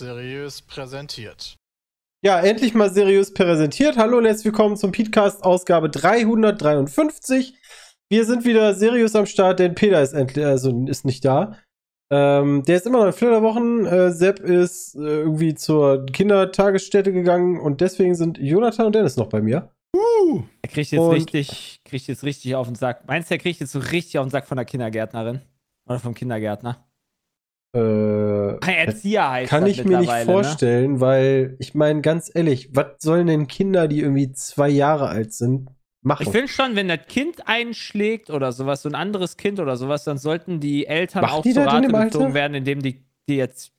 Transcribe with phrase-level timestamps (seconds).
[0.00, 1.56] Seriös präsentiert.
[2.24, 3.98] Ja, endlich mal seriös präsentiert.
[3.98, 7.52] Hallo und herzlich willkommen zum Podcast Ausgabe 353.
[8.08, 11.58] Wir sind wieder seriös am Start, denn Peter ist endlich, also ist nicht da.
[12.10, 13.84] Ähm, der ist immer noch in Flitterwochen.
[13.84, 19.28] Äh, Sepp ist äh, irgendwie zur Kindertagesstätte gegangen und deswegen sind Jonathan und Dennis noch
[19.28, 19.70] bei mir.
[19.94, 23.06] Uh, er kriegt jetzt Und- richtig, kriegt jetzt richtig auf den Sack.
[23.06, 25.42] Meinst du, er kriegt jetzt so richtig auf den Sack von der Kindergärtnerin?
[25.86, 26.89] Oder vom Kindergärtner?
[27.72, 30.24] Äh, Erzieher heißt kann das ich mir nicht ne?
[30.24, 35.32] vorstellen, weil ich meine ganz ehrlich, was sollen denn Kinder, die irgendwie zwei Jare alt
[35.32, 35.68] sind,
[36.02, 36.24] machen?
[36.24, 40.02] Ich finde schon, wenn das Kind einschlägt oder sowas, so ein anderes Kind oder sowas,
[40.02, 43.72] dann sollten die Eltern Machen auch die zur Rate gezogen werden, indem die, die jetzt,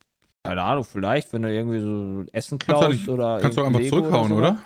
[0.44, 3.40] keine Ahnung, vielleicht, wenn du irgendwie so Essen Kannst du klaust nicht- oder.
[3.42, 4.36] Kannst du einfach Lego zurückhauen, so.
[4.36, 4.58] oder?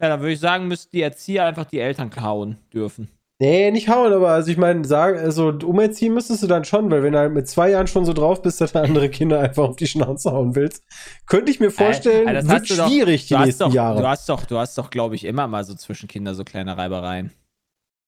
[0.00, 3.10] Ja, dann würde ich sagen, müssten die Erzieher einfach die Eltern klauen dürfen.
[3.42, 7.02] Nee, nicht hauen, aber also ich meine, sagen, also umerziehen müsstest du dann schon, weil
[7.02, 9.64] wenn du halt mit zwei Jahren schon so drauf bist, dass du andere Kinder einfach
[9.70, 10.84] auf die Schnauze hauen willst,
[11.26, 13.64] könnte ich mir vorstellen, Äh, das wird hast du doch- schwierig die Du hast nächsten
[13.64, 14.02] doch, Jahre.
[14.02, 16.76] Du hast doch, du hast doch, glaube ich, immer mal so zwischen Kinder so kleine
[16.76, 17.30] Reibereien.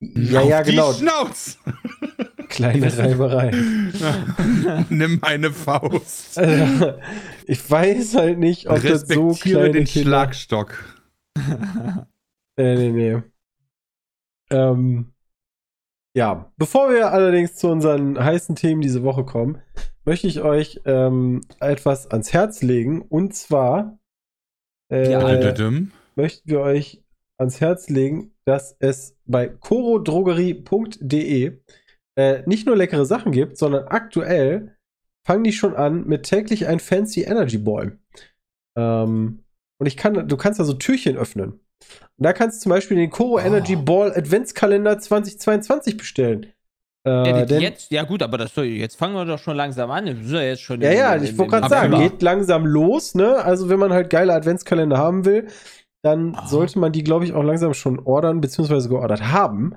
[0.00, 0.92] ja, Auf ja, die genau.
[0.92, 1.58] Schnauz!
[2.50, 3.50] Kleine Reiberei.
[4.90, 6.36] Nimm meine Faust.
[6.38, 6.92] Also,
[7.46, 10.08] ich weiß halt nicht, ob das so kleine den Kinder...
[10.10, 10.74] Schlagstock.
[12.58, 13.22] Nee, nee, nee.
[14.50, 15.11] Ähm,
[16.14, 19.62] ja, bevor wir allerdings zu unseren heißen Themen diese Woche kommen,
[20.04, 23.02] möchte ich euch ähm, etwas ans Herz legen.
[23.02, 23.98] Und zwar
[24.90, 25.20] äh, Ja,
[26.14, 27.02] möchten wir euch
[27.38, 31.60] ans Herz legen, dass es bei corodrogerie.de
[32.16, 34.76] äh, nicht nur leckere Sachen gibt, sondern aktuell
[35.26, 37.98] fangen die schon an mit täglich ein Fancy Energy Ball.
[38.76, 39.44] Ähm,
[39.78, 41.60] und ich kann, du kannst da so Türchen öffnen.
[42.18, 43.38] Und da kannst du zum Beispiel den Coro Oh.
[43.38, 46.46] Energy Ball Adventskalender 2022 bestellen.
[47.04, 50.06] Äh, denn- jetzt, ja gut, aber das soll, jetzt fangen wir doch schon langsam an.
[50.06, 52.64] Das ist ja jetzt schon Ja, im- ja, im- ich wollte gerade sagen, geht langsam
[52.64, 53.36] los, ne?
[53.44, 55.48] Also, wenn man halt geile Adventskalender haben will,
[56.02, 56.46] dann Ah.
[56.46, 59.74] sollte man die, glaube ich, auch langsam schon ordern, beziehungsweise geordert haben.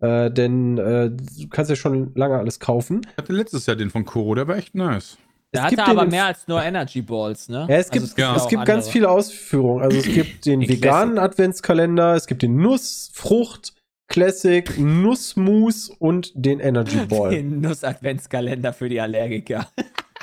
[0.00, 3.02] Äh, denn äh, du kannst ja schon lange alles kaufen.
[3.12, 5.16] Ich hatte letztes Jahr den von Koro, der war echt nice.
[5.54, 7.66] Der es gibt hatte aber mehr als nur Energy Balls, ne?
[7.68, 9.82] Ja, es gibt, Also ja es auch gibt ganz viele Ausführungen.
[9.82, 13.74] Also, es gibt den veganen Adventskalender, es gibt den Nuss, Frucht,
[14.08, 17.30] Classic, Nussmus und den Energy Ball.
[17.30, 19.66] Den Nuss-Adventskalender für die Allergiker.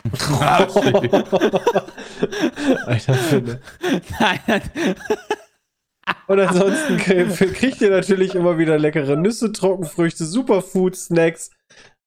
[2.86, 3.60] Alter, Philipp.
[4.20, 4.40] Nein,
[6.28, 11.52] Und ansonsten krie- kriegt ihr natürlich immer wieder leckere Nüsse, Trockenfrüchte, Superfood, Snacks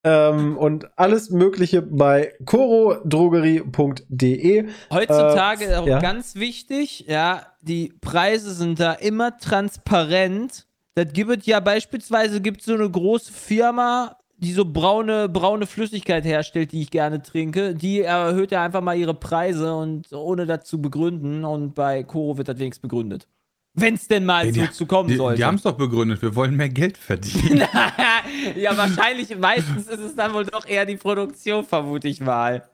[0.03, 4.67] ähm, und alles Mögliche bei corodrogerie.de.
[4.91, 5.99] heutzutage Äh, auch ja.
[5.99, 10.65] ganz wichtig, ja, die Preise sind da immer transparent.
[10.95, 16.25] Das gibt es ja beispielsweise gibt so eine große Firma, die so braune, braune Flüssigkeit
[16.25, 17.73] herstellt, die ich gerne trinke.
[17.73, 21.45] Die erhöht ja einfach mal ihre Preise und ohne das zu begründen.
[21.45, 23.27] Und bei Coro wird das wenigstens begründet.
[23.75, 25.37] Wenn es denn mal Ey, so die- zu kommen Die, sollte.
[25.37, 27.57] die haben es doch begründet, wir wollen mehr Geld verdienen.
[28.55, 32.69] ja, wahrscheinlich, meistens ist es dann wohl doch eher die Produktion, vermute ich mal.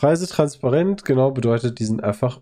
[0.00, 2.40] Preise transparent, genau, bedeutet, die sind einfach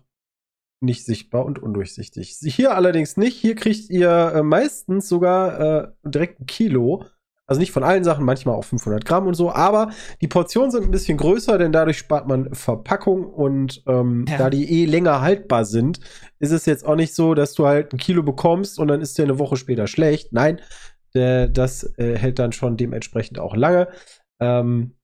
[0.81, 2.37] nicht sichtbar und undurchsichtig.
[2.41, 3.35] Hier allerdings nicht.
[3.35, 7.05] Hier kriegt ihr äh, meistens sogar äh, direkt ein Kilo.
[7.49, 9.89] Also nicht von allen Sachen, manchmal auch 500 Gramm und so, aber
[10.21, 14.37] die Portionen sind ein bisschen größer, denn dadurch spart man Verpackung und ähm, Ja.
[14.37, 15.99] da die eh länger haltbar sind,
[16.39, 19.17] ist es jetzt auch nicht so, dass du halt ein Kilo bekommst und dann ist
[19.17, 20.31] der eine Woche später schlecht.
[20.31, 20.61] Nein,
[21.15, 23.87] der, das äh, hält dann schon dementsprechend auch lange.
[24.39, 24.95] Ähm,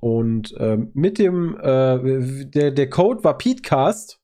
[0.00, 4.18] und ähm, mit dem, äh, der, der Code war PeteCast.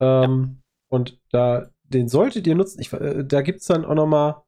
[0.00, 0.60] Ähm,
[0.90, 2.80] Und da, den solltet ihr nutzen.
[2.80, 4.42] Ich, äh, da gibt es dann auch noch mal.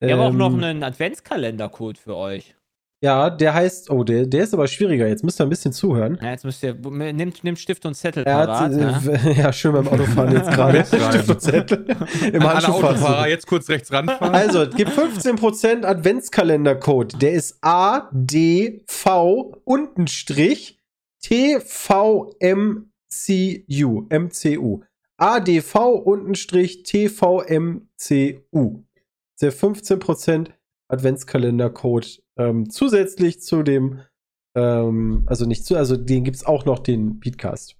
[0.00, 2.54] Wir haben auch noch ähm, einen Adventskalender-Code für euch.
[3.02, 5.06] Ja, der heißt, oh, der, der ist aber schwieriger.
[5.06, 6.18] Jetzt müsst ihr ein bisschen zuhören.
[6.22, 8.72] Ja, jetzt müsst ihr, nimmt, nimmt Stift und Zettel Er hat, parat.
[8.72, 9.20] ne?
[9.24, 10.82] äh, ja, schön beim Autofahren jetzt gerade.
[10.84, 11.84] Stift und Zettel
[12.32, 12.90] Im Alle Handschuhfach.
[12.92, 14.34] Autofahrer jetzt kurz rechts ranfahren.
[14.34, 17.18] Also, es gibt 15% Adventskalender-Code.
[17.18, 19.06] Der ist ADV
[19.64, 20.78] untenstrich
[21.22, 22.86] TVMCU.
[24.08, 24.80] MCU.
[25.18, 28.82] ADV untenstrich TVMCU.
[29.40, 30.50] Der 15%
[30.88, 32.06] Adventskalender-Code
[32.38, 34.00] ähm, zusätzlich zu dem,
[34.56, 37.76] ähm, also nicht zu, also den gibt es auch noch, den Beatcast.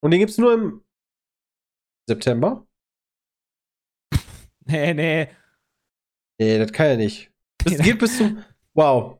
[0.00, 0.84] Und den gibt es nur im
[2.08, 2.66] September.
[4.70, 5.28] Nee, nee.
[6.38, 7.32] Nee, das kann ja nicht.
[7.64, 8.44] Das geht bis zum.
[8.74, 9.18] Wow.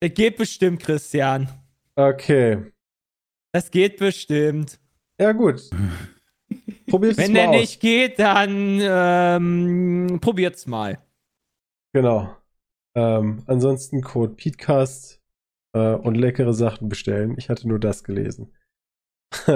[0.00, 1.50] Das geht bestimmt, Christian.
[1.96, 2.72] Okay.
[3.52, 4.80] Das geht bestimmt.
[5.20, 5.68] Ja, gut.
[6.88, 10.98] Probier's Wenn der nicht geht, dann ähm, probiert's mal.
[11.92, 12.36] Genau.
[12.94, 15.20] Ähm, ansonsten Code PETECAST
[15.74, 17.34] äh, und leckere Sachen bestellen.
[17.38, 18.54] Ich hatte nur das gelesen.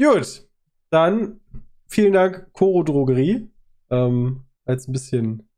[0.00, 0.48] Gut,
[0.90, 1.40] dann
[1.86, 3.50] vielen Dank, Koro Drogerie.
[3.90, 5.48] Ähm, als ein bisschen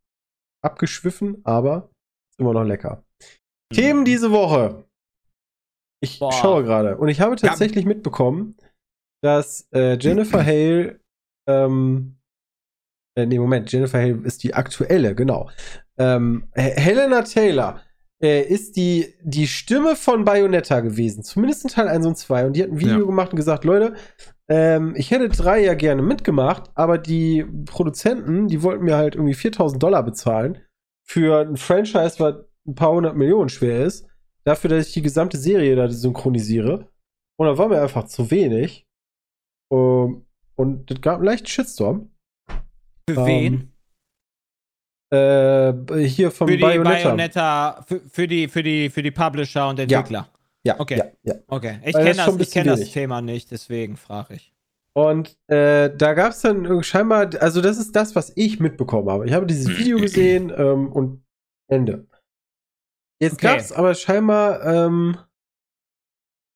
[0.63, 1.91] abgeschwiffen, aber
[2.31, 3.05] ist immer noch lecker.
[3.71, 3.75] Mhm.
[3.75, 4.85] Themen diese Woche.
[6.01, 6.33] Ich Boah.
[6.33, 8.57] schaue gerade und ich habe tatsächlich mitbekommen,
[9.23, 11.01] dass äh, Jennifer Hale,
[11.49, 12.17] ähm,
[13.17, 15.51] äh, nee, Moment, Jennifer Hale ist die aktuelle, genau.
[15.99, 17.81] Ähm, He- Helena Taylor
[18.23, 22.47] äh, ist die, die Stimme von Bayonetta gewesen, zumindest in Teil 1 und 2.
[22.47, 23.05] Und die hat ein Video Ja.
[23.07, 23.95] gemacht und gesagt, Leute,
[24.49, 29.35] ähm, ich hätte drei ja gerne mitgemacht, aber die Produzenten, die wollten mir halt irgendwie
[29.35, 30.59] 4000 Dollar bezahlen
[31.05, 32.37] für ein Franchise, was
[32.67, 34.07] ein paar hundert Millionen schwer ist,
[34.45, 36.89] dafür, dass ich die gesamte Serie da synchronisiere.
[37.39, 38.87] Und da war mir einfach zu wenig.
[39.73, 40.27] Ähm,
[40.57, 42.11] und das gab einen leichten Shitstorm.
[43.09, 43.73] Für Ähm, wen?
[45.13, 47.05] Äh, hier vom Für die Bayonetta.
[47.09, 50.29] Bayonetta, für, für, die, für, die, für die Publisher und Entwickler.
[50.65, 50.97] Ja, Okay.
[50.97, 51.35] ja, ja.
[51.49, 52.91] Okay, ich kenne das das, kenn das.
[52.93, 54.55] Thema nicht, deswegen frage ich.
[54.95, 59.27] Und äh, da gab es dann scheinbar, also das ist das, was ich mitbekommen habe.
[59.27, 61.25] Ich habe dieses Video gesehen ähm, und
[61.69, 62.07] Ende.
[63.21, 63.47] Jetzt Okay.
[63.49, 65.17] gab es aber scheinbar, ähm,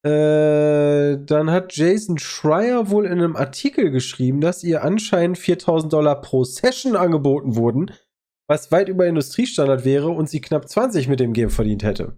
[0.07, 6.21] äh, dann hat Jason Schreier wohl in einem Artikel geschrieben, dass ihr anscheinend 4000 Dollar
[6.21, 7.91] pro Session angeboten wurden,
[8.49, 12.17] was weit über Industriestandard wäre und sie knapp 20 mit dem Game verdient hätte.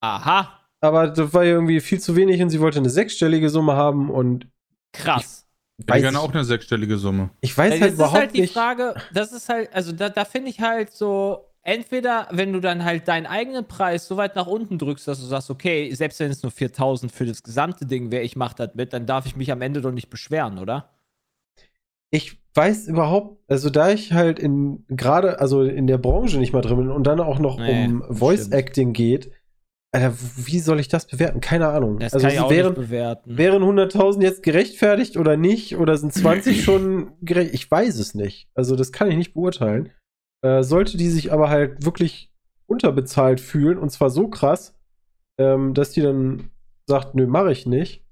[0.00, 4.10] Aha, Aber das war irgendwie viel zu wenig und sie wollte eine sechsstellige Summe haben
[4.10, 4.46] und
[4.92, 5.46] krass.
[5.78, 7.30] Ich Weiß gerne auch eine sechsstellige Summe.
[7.40, 8.52] ich weiß Ey, halt das überhaupt ist halt die nicht.
[8.54, 12.84] Frage, das ist halt, also da, da finde ich halt so, entweder wenn du dann
[12.84, 16.30] halt deinen eigenen Preis so weit nach unten drückst, dass du sagst, okay, selbst wenn
[16.30, 19.36] es nur 4000 für das gesamte Ding wäre, ich mache das mit, dann darf ich
[19.36, 20.96] mich am Ende doch nicht beschweren, oder?
[22.10, 26.62] ich weiß überhaupt, also da ich halt in gerade, also in der Branche nicht mal
[26.62, 28.48] drin bin und dann auch noch Nee, um Voice.
[28.48, 29.30] Acting geht,
[29.92, 31.40] Alter, wie soll ich das bewerten?
[31.40, 31.98] Keine Ahnung.
[31.98, 32.76] Das also kann ich auch wären,
[33.24, 35.76] wären 100.000 jetzt gerechtfertigt oder nicht?
[35.76, 37.54] Oder sind 20 schon gerecht?
[37.54, 38.48] Ich weiß es nicht.
[38.54, 39.90] Also das kann ich nicht beurteilen.
[40.42, 42.32] Äh, sollte die sich aber halt wirklich
[42.66, 44.74] unterbezahlt fühlen und zwar so krass,
[45.38, 46.50] ähm, dass die dann
[46.86, 48.04] sagt, nö, mache ich nicht.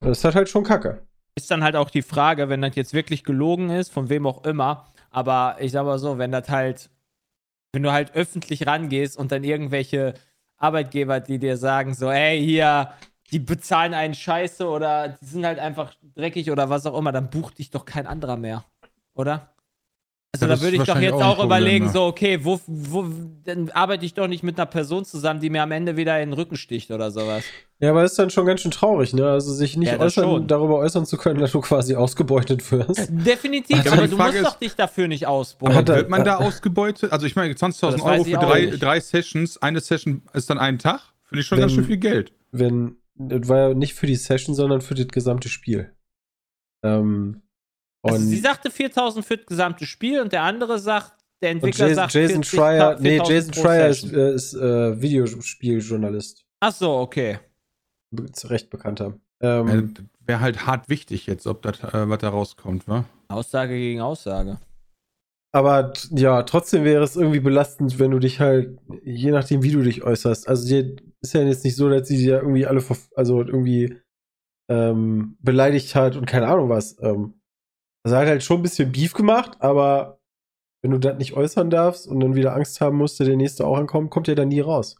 [0.00, 1.06] Das ist halt halt schon Kacke.
[1.36, 4.44] ist dann halt auch die Frage, wenn das jetzt wirklich gelogen ist, von wem auch
[4.44, 6.90] immer, aber ich sag mal so, wenn das halt,
[7.72, 10.14] wenn du halt öffentlich rangehst und dann irgendwelche
[10.58, 12.92] Arbeitgeber, die dir sagen, so, ey, hier,
[13.30, 17.30] die bezahlen einen Scheiße oder die sind halt einfach dreckig oder was auch immer, dann
[17.30, 18.64] bucht dich doch kein anderer mehr,
[19.14, 19.55] oder?
[20.42, 23.06] Also Ja, da würde ich doch jetzt auch auch überlegen, so, okay, wo, wo,
[23.44, 26.30] dann arbeite ich doch nicht mit einer Person zusammen, die mir am Ende wieder in
[26.30, 27.44] den Rücken sticht oder sowas.
[27.78, 29.26] Ja, aber ist dann schon ganz schön traurig, ne?
[29.28, 33.08] Also sich nicht Ja, äußern, darüber äußern zu können, dass du quasi ausgebeutet wirst.
[33.10, 35.74] Definitiv, Ja, aber aber du musst ist- doch dich dafür nicht ausbeuten.
[35.74, 37.12] Hat er- Wird man da ausgebeutet?
[37.12, 40.58] Also ich meine, 20.000 Das weiß Euro für drei, drei Sessions, eine Session ist dann
[40.58, 41.00] ein Tag?
[41.24, 42.32] Finde ich schon Wenn- ganz schön viel Geld.
[42.52, 45.92] Wenn, das war ja nicht für die Session, sondern für das gesamte Spiel.
[46.82, 47.42] Ähm,
[48.02, 51.88] und Also sie sagte 4000 für das gesamte Spiel und der andere sagt, der Entwickler
[51.88, 56.44] Jason, sagt Jason 40 Schreier, nee, 4000 Jason Schreier ist, äh, ist äh, Videospieljournalist.
[56.60, 57.38] Ach so, okay.
[58.10, 59.18] Be- Recht bekannter.
[59.42, 63.04] Ja, Ähm, Wäre halt hart wichtig jetzt, ob das, äh, was da rauskommt, wa?
[63.28, 64.58] Aussage gegen Aussage.
[65.52, 69.82] aber ja, trotzdem wäre es irgendwie belastend, wenn du dich halt, je nachdem, wie du
[69.82, 70.48] dich äußerst.
[70.48, 72.82] Also dir ist ja jetzt nicht so, dass sie dir irgendwie alle,
[73.14, 73.96] also irgendwie
[74.70, 76.96] ähm, beleidigt hat und keine Ahnung was.
[77.00, 77.40] Ähm,
[78.06, 80.20] also er hat halt schon ein bisschen Beef gemacht, aber
[80.80, 83.76] wenn du das nicht äußern darfst und dann wieder Angst haben musst, der nächste auch
[83.76, 84.94] ankommt, kommt der dann nie raus.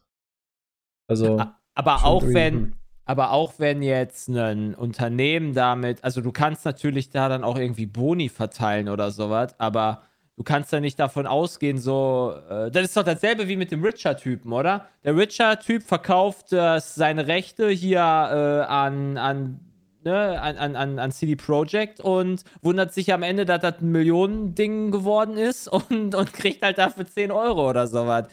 [1.06, 1.40] Also
[1.76, 2.72] Aber auch wenn, hm.
[3.04, 7.86] aber auch wenn jetzt ein Unternehmen damit, also du kannst natürlich da dann auch irgendwie
[7.86, 10.02] Boni verteilen oder sowas, aber
[10.36, 13.84] du kannst ja nicht davon ausgehen, so, äh, das ist doch dasselbe wie mit dem
[13.84, 14.88] Richard-Typen, oder?
[15.04, 19.60] Der Richard-Typ verkauft äh, seine Rechte hier äh, an, an,
[20.06, 24.90] ne, an, an, an, CD Projekt und wundert sich am Ende, dass das ein Millionending
[24.90, 28.28] geworden ist und, und kriegt halt dafür 10 Euro oder sowas.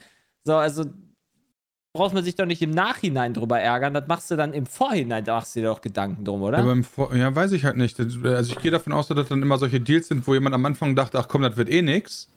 [0.46, 0.86] So, also
[1.94, 5.24] braucht man sich doch nicht im Nachhinein drüber ärgern, das machst du dann im Vorhinein,
[5.26, 6.60] da machst du dir doch Gedanken drum, oder?
[6.60, 8.00] Ja, ja, weiß ich halt nicht.
[8.00, 10.66] Also ich gehe davon aus, dass das dann immer solche Deals sind, wo jemand am
[10.66, 12.30] Anfang dachte, ach komm, das wird eh nix.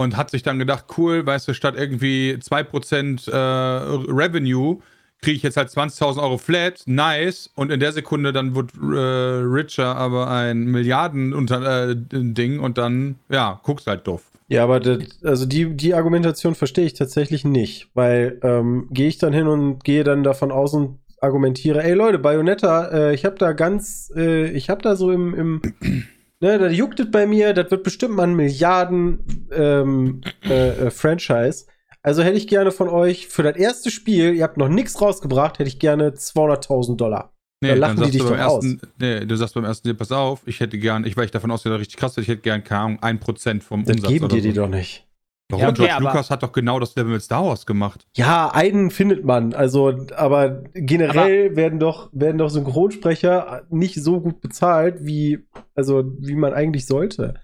[0.00, 4.78] Und hat sich dann gedacht, cool, weißt du, statt irgendwie 2% äh, Revenue
[5.20, 7.50] kriege ich jetzt halt 20.000 Euro flat, nice.
[7.54, 13.86] Und in der Sekunde dann wird äh, Richer aber ein Milliarden-Ding und dann, ja, guckst
[13.86, 14.22] halt doof.
[14.48, 19.18] Ja, aber das, also die, die Argumentation verstehe ich tatsächlich nicht, weil ähm, gehe ich
[19.18, 23.36] dann hin und gehe dann davon aus und argumentiere, ey Leute, Bayonetta, äh, ich habe
[23.36, 25.62] da ganz, äh, ich habe da so im, im
[26.40, 30.90] ne, da juckt es bei mir, das wird bestimmt mal ein Milliarden ähm, äh, äh,
[30.90, 31.66] Franchise,
[32.02, 35.58] Also hätte ich gerne von euch für das erste Spiel, ihr habt noch nichts rausgebracht,
[35.58, 37.32] hätte ich gerne 200.000 Dollar.
[37.60, 38.64] Nee, Dann dann, lachen die sagst dich doch aus.
[38.64, 41.32] ersten, nee, du sagst beim ersten Deal, pass auf, ich hätte gern, ich, weil ich
[41.32, 44.10] davon ausgehe, dass richtig krass ist, ich hätte gern, keine Ahnung, 1% vom Das Umsatz
[44.12, 44.62] geben oder dir die so.
[44.62, 45.06] doch nicht.
[45.50, 45.62] Warum?
[45.62, 48.06] Ja, okay, George aber- Lucas hat doch genau das Level mit Star Wars gemacht.
[48.16, 49.54] Ja, einen findet man.
[49.54, 56.34] Also, aber generell werden doch, werden doch Synchronsprecher nicht so gut bezahlt, wie, also, wie
[56.36, 57.34] man eigentlich sollte.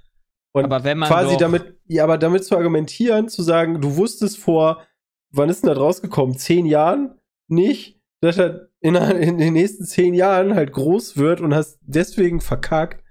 [0.55, 3.97] Und Aber wenn man quasi doch- damit, ja, aber damit zu argumentieren, zu sagen, du
[3.97, 4.83] wusstest vor,
[5.31, 6.37] wann ist denn das rausgekommen?
[6.39, 11.55] Zehn Jahren nicht, dass er in, in den nächsten zehn Jahren halt groß wird und
[11.55, 13.03] hast deswegen verkackt.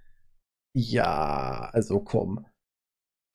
[0.75, 2.45] Ja, also komm.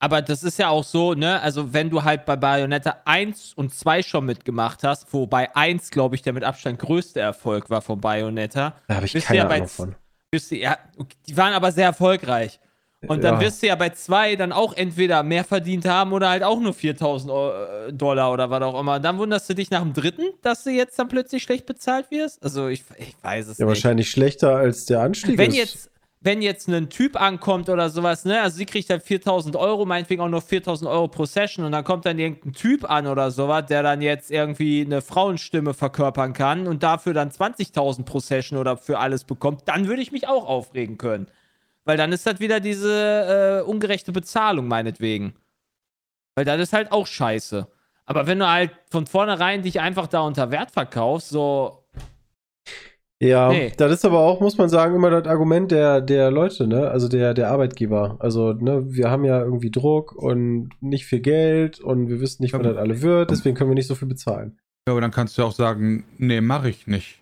[0.01, 1.41] Aber das ist ja auch so, ne?
[1.41, 6.15] Also, wenn du halt bei Bayonetta 1 und 2 schon mitgemacht hast, wobei 1, glaube
[6.15, 9.47] ich, der mit Abstand größte Erfolg war von Bayonetta, Da habe ich Bist keine ja
[9.49, 9.95] Ahnung von.
[10.31, 10.77] wirst du, ja,
[11.27, 12.61] die waren aber sehr erfolgreich.
[13.07, 13.41] Und dann Ja.
[13.41, 16.73] wirst du ja bei 2 dann auch entweder mehr verdient haben oder halt auch nur
[16.73, 17.51] 4000 Eu-
[17.87, 18.95] äh, Dollar oder was auch immer.
[18.95, 22.11] Und dann wunderst du dich nach dem dritten, dass du jetzt dann plötzlich schlecht bezahlt
[22.11, 22.43] wirst?
[22.43, 23.69] Also, ich, ich weiß es Ja, nicht.
[23.69, 25.37] wahrscheinlich schlechter als der Anstieg.
[25.37, 25.57] wenn ist.
[25.57, 29.85] jetzt, wenn jetzt ein Typ ankommt oder sowas, ne, also sie kriegt dann 4000 Euro,
[29.85, 33.31] meinetwegen auch nur 4000 Euro pro Session und dann kommt dann irgendein Typ an oder
[33.31, 38.59] sowas, der dann jetzt irgendwie eine Frauenstimme verkörpern kann und dafür dann 20.000 pro Session
[38.59, 41.27] oder für alles bekommt, dann würde ich mich auch aufregen können.
[41.89, 45.33] Weil dann ist das wieder diese äh, ungerechte Bezahlung, meinetwegen.
[46.35, 47.65] Weil das ist halt auch scheiße.
[48.05, 51.83] Aber wenn du halt von vornherein dich einfach da unter Wert verkaufst, so,
[53.19, 53.73] Ja, Nee.
[53.75, 56.91] das ist aber auch, muss man sagen, immer das Argument der, der Leute, ne?
[56.91, 58.17] Also der, der Arbeitgeber.
[58.19, 62.53] Also, ne, wir haben ja irgendwie Druck und nicht viel Geld und wir wissen nicht,
[62.53, 64.59] wann das alle wird, deswegen können wir nicht so viel bezahlen.
[64.87, 67.19] Ja, aber dann kannst du auch sagen, nee, mache ich nicht.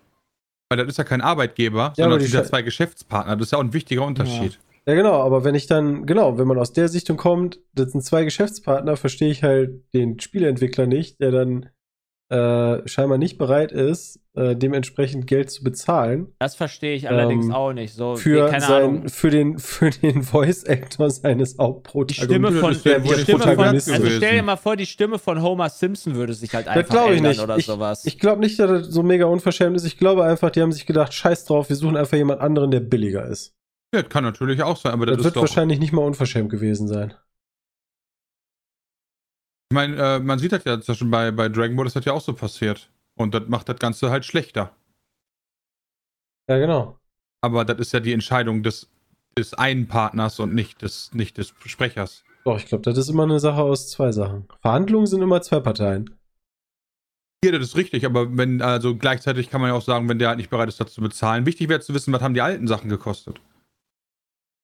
[0.70, 3.36] Weil das ist ja kein Arbeitgeber, aber sondern die das sind ja Sche- zwei Geschäftspartner.
[3.36, 4.58] Das ist ja auch ein wichtiger Unterschied.
[4.86, 8.02] Ja, genau, aber wenn ich dann, genau, wenn man aus der Sichtung kommt, das sind
[8.04, 11.68] zwei Geschäftspartner, verstehe ich halt den Spieleentwickler nicht, der dann
[12.30, 17.52] äh, scheinbar nicht bereit ist, äh, dementsprechend Geld zu bezahlen das verstehe ich allerdings Ähm,
[17.52, 17.94] auch nicht.
[17.94, 19.08] So, für, keine sein, Ahnung.
[19.08, 22.24] für den, für den Voice-Actor seines Die Hauptprotagonisten.
[22.30, 24.86] Stimme von, das wäre die der Stimme von Protagonist also stell dir mal vor, die
[24.86, 27.40] Stimme von Homer Simpson würde sich halt Das einfach glaube ich ändern nicht.
[27.42, 28.04] oder Ich, sowas.
[28.04, 29.84] ich glaube nicht, dass das so mega unverschämt ist.
[29.84, 32.80] Ich glaube einfach, die haben sich gedacht, scheiß drauf, wir suchen einfach jemand anderen, der
[32.80, 33.54] billiger ist.
[33.94, 35.42] Ja, das kann natürlich auch sein, aber das, Das, ist wird doch.
[35.42, 37.14] wahrscheinlich nicht mal unverschämt gewesen sein.
[39.70, 42.12] Ich meine, äh, man sieht das ja Beispiel bei, bei Dragon Ball, das hat ja
[42.12, 42.90] auch so passiert.
[43.18, 44.74] Und das macht das Ganze halt schlechter.
[46.48, 46.98] Ja, genau.
[47.42, 48.88] Aber das ist ja die Entscheidung des,
[49.36, 52.24] des einen Partners und nicht des, nicht des Sprechers.
[52.44, 54.48] Doch, ich glaube, das ist immer eine Sache aus zwei Sachen.
[54.62, 56.16] Verhandlungen sind immer zwei Parteien.
[57.44, 60.28] Hier, das ist richtig, aber wenn, also gleichzeitig kann man ja auch sagen, wenn der
[60.28, 61.46] halt nicht bereit ist, das zu bezahlen.
[61.46, 63.40] Wichtig wäre zu wissen, was haben die alten Sachen gekostet.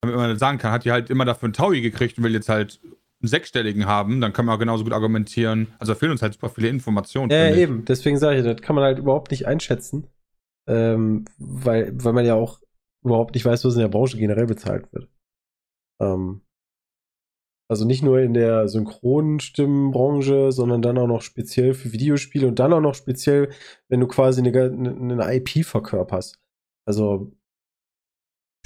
[0.00, 2.34] Damit man dann sagen kann, hat die halt immer dafür einen Taui gekriegt und will
[2.34, 2.80] jetzt halt
[3.24, 5.68] einen sechsstelligen haben, dann kann man auch genauso gut argumentieren.
[5.78, 7.30] Also da fehlen uns halt super viele Informationen.
[7.30, 7.56] Ja, ich.
[7.56, 7.84] eben.
[7.86, 10.06] Deswegen sage ich, das kann man halt überhaupt nicht einschätzen.
[10.66, 12.60] Ähm, weil, weil man ja auch
[13.02, 15.08] überhaupt nicht weiß, was in der Branche generell bezahlt wird.
[16.00, 16.42] Ähm,
[17.70, 22.72] also nicht nur in der Synchronstimmenbranche, sondern dann auch noch speziell für Videospiele und dann
[22.72, 23.50] auch noch speziell,
[23.88, 26.38] wenn du quasi eine, eine, eine IP verkörperst.
[26.86, 27.32] Also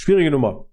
[0.00, 0.68] schwierige Nummer.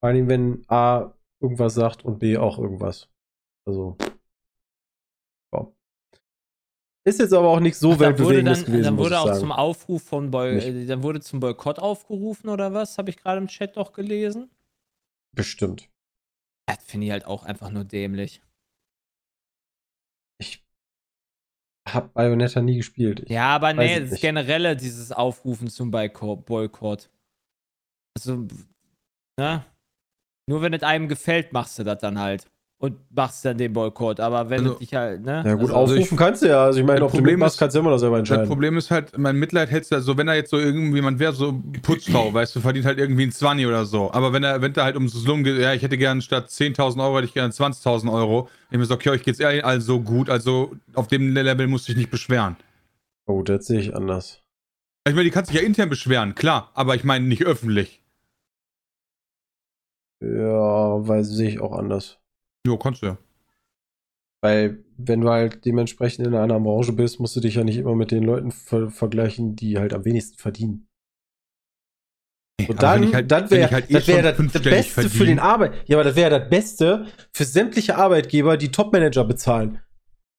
[0.00, 3.08] Vor allem, wenn A irgendwas sagt und B auch irgendwas.
[3.66, 3.96] Also.
[5.54, 5.66] Ja.
[7.06, 10.02] Ist jetzt aber auch nicht so Ach, weltbewegendes dann, gewesen, dann wurde auch zum Aufruf
[10.02, 10.66] von Boy Nicht.
[10.66, 12.98] äh, dann wurde zum Boykott aufgerufen oder was?
[12.98, 14.50] Habe ich gerade im Chat doch gelesen.
[15.34, 15.88] Bestimmt.
[16.66, 18.42] Das finde ich halt auch einfach nur dämlich.
[20.40, 20.62] Ich
[21.88, 23.20] habe Bayonetta nie gespielt.
[23.20, 27.10] Ich, Ja, aber nee, das ist generelle dieses Aufrufen zum Boyko- Boykott.
[28.16, 28.46] Also,
[29.38, 29.64] ne?
[30.48, 32.44] Nur wenn es einem gefällt, machst du das dann halt.
[32.80, 34.20] Und machst dann den Boykott.
[34.20, 35.42] Aber wenn Also- es dich halt, ne?
[35.44, 36.62] ja gut, also, also aufrufen ich- kannst du ja.
[36.64, 38.48] Also ich meine, Das du Problem mitmachst, ist- kannst du immer noch selber Das entscheiden.
[38.48, 41.32] Problem ist halt, mein Mitleid hältst du halt so, wenn er jetzt so irgendjemand wäre,
[41.32, 44.12] so Putzfrau, weißt du, verdient halt irgendwie ein 20 oder so.
[44.12, 47.02] Aber wenn er, wenn da halt ums Slum geht, ja, ich hätte gern statt 10.000
[47.02, 48.48] Euro, hätte ich gerne 20.000 Euro.
[48.70, 51.92] Ich mir so, okay, euch geht's eher also gut, also auf dem Level musst du
[51.92, 52.56] dich nicht beschweren.
[53.26, 54.40] Oh, das sehe ich anders.
[55.04, 58.02] Ich meine, die kannst dich ja intern beschweren, klar, aber ich meine nicht öffentlich.
[60.22, 62.18] Ja, weil sehe ich auch anders.
[62.66, 63.18] Jo, kannst du ja.
[64.40, 67.94] Weil, wenn du halt dementsprechend in einer Branche bist, musst du dich ja nicht immer
[67.94, 70.88] mit den Leuten ver vergleichen, die halt am wenigsten verdienen.
[72.68, 75.26] Und dann, halt- dann wäre halt eh das, wär das, das Beste für verdiene.
[75.26, 75.88] den Arbeit.
[75.88, 79.80] Ja, aber das wäre das Beste für sämtliche Arbeitgeber, die Topmanager bezahlen.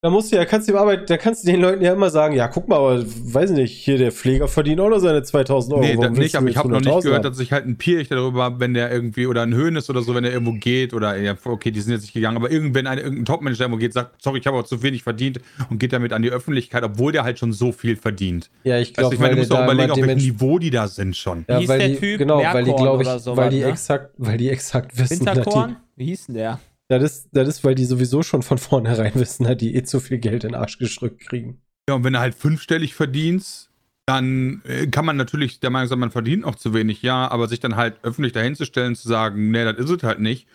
[0.02, 2.34] Da musst du ja, kannst du Arbeit, da kannst du den Leuten ja immer sagen,
[2.34, 5.84] ja, guck mal, aber weiß nicht, hier der Pfleger verdient auch noch seine 2000 Euro.
[5.84, 7.24] Nee, das Warum willst nicht, aber ich habe noch nicht 100.000 gehört, haben?
[7.24, 10.24] dass sich halt ein Pirch darüber, wenn der irgendwie, oder ein Höhnes oder so, wenn
[10.24, 13.26] er irgendwo geht, oder, ja, okay, die sind jetzt nicht gegangen, aber irgendwann ein, irgendein
[13.26, 16.22] Topmanager irgendwo geht, sagt, sorry, ich habe aber zu wenig verdient und geht damit an
[16.22, 18.50] die Öffentlichkeit, obwohl der halt schon so viel verdient.
[18.64, 20.88] Ja, ich glaube, du, ich meine, du musst auch überlegen, auf welchem Niveau die da
[20.88, 21.44] sind schon.
[21.50, 22.20] Ja, Wie hieß weil der die, Typ?
[22.20, 23.66] genau, weil die, Merkorn glaube ich, oder sowas, weil die ne?
[23.66, 25.76] exakt, weil die exakt wissen, Winterkorn?
[25.98, 26.60] Wie hieß denn der?
[26.90, 30.00] Das ist, das ist, weil die sowieso schon von vornherein wissen, dass die eh zu
[30.00, 31.62] viel Geld in den Arsch geschrückt kriegen.
[31.88, 33.70] Ja, und wenn du halt fünfstellig verdienst,
[34.08, 37.48] dann äh, kann man natürlich der Meinung sein, man verdient noch zu wenig, ja, aber
[37.48, 40.48] sich dann halt öffentlich dahinzustellen, zu sagen, nee, das ist es halt nicht.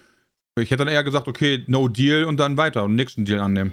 [0.60, 3.72] Ich hätte dann eher gesagt, okay, no deal und dann weiter und nächsten Deal annehmen.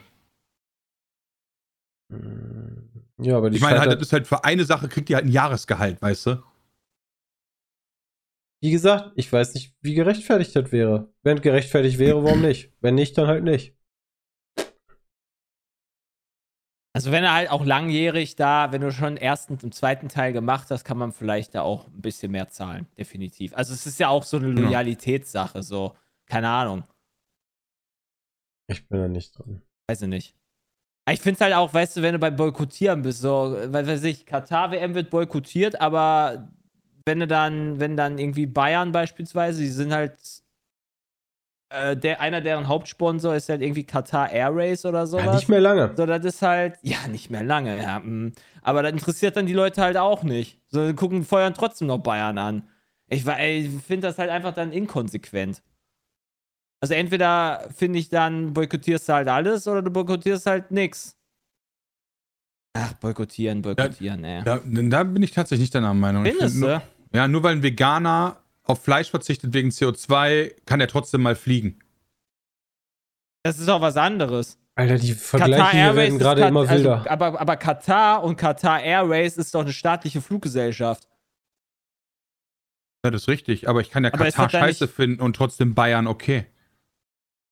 [3.19, 5.25] Ja, aber die Ich meine, halt, das ist halt für eine Sache kriegt die halt
[5.25, 6.43] ein Jahresgehalt, weißt du?
[8.63, 11.11] Wie gesagt, ich weiß nicht, wie gerechtfertigt das wäre.
[11.23, 12.71] Wenn gerechtfertigt wäre, warum nicht?
[12.79, 13.75] Wenn nicht, dann halt nicht.
[16.93, 20.33] Also wenn er halt auch langjährig da, wenn du schon den ersten und zweiten Teil
[20.33, 23.55] gemacht hast, kann man vielleicht da auch ein bisschen mehr zahlen, definitiv.
[23.55, 24.67] Also es ist ja auch so eine Genau.
[24.67, 26.83] Loyalitätssache, so, keine Ahnung,
[28.69, 29.61] Ich bin da nicht drin.
[29.89, 30.35] weiß ich nicht.
[31.05, 33.87] Aber Ich finde es halt auch, weißt du, wenn du beim Boykottieren bist, so, weil
[33.87, 36.51] weiß ich, Katar-WM wird boykottiert, aber
[37.05, 40.13] wenn du dann, wenn dann irgendwie Bayern beispielsweise, die sind halt,
[41.70, 45.25] äh, der, einer deren Hauptsponsor ist halt irgendwie Qatar Airways oder sowas.
[45.25, 45.93] Ja, nicht mehr lange.
[45.96, 48.00] So, das ist halt, ja, nicht mehr lange, ja.
[48.00, 48.34] mm.
[48.62, 50.60] Aber das interessiert dann die Leute halt auch nicht.
[50.70, 52.67] So, die gucken, feuern trotzdem noch Bayern an.
[53.08, 55.62] Ich, ich finde das halt einfach dann inkonsequent.
[56.81, 61.15] Also entweder finde ich dann, boykottierst du halt alles oder du boykottierst halt nix.
[62.73, 64.43] Ach, boykottieren, boykottieren, ey.
[64.43, 66.25] Da, da bin ich tatsächlich nicht deiner Meinung.
[66.25, 67.17] Ich Findest find nur, du?
[67.17, 71.79] ja, nur weil ein Veganer auf Fleisch verzichtet wegen CO2, kann er trotzdem mal fliegen.
[73.43, 74.57] Das ist auch was anderes.
[74.75, 77.00] Alter, die Vergleiche hier werden gerade immer wilder.
[77.00, 81.07] Also, aber, aber Katar und Qatar Airways ist doch eine staatliche Fluggesellschaft.
[83.03, 83.67] Ja, das ist richtig.
[83.67, 86.46] Aber ich kann ja Aber Katar scheiße finden und trotzdem Bayern okay.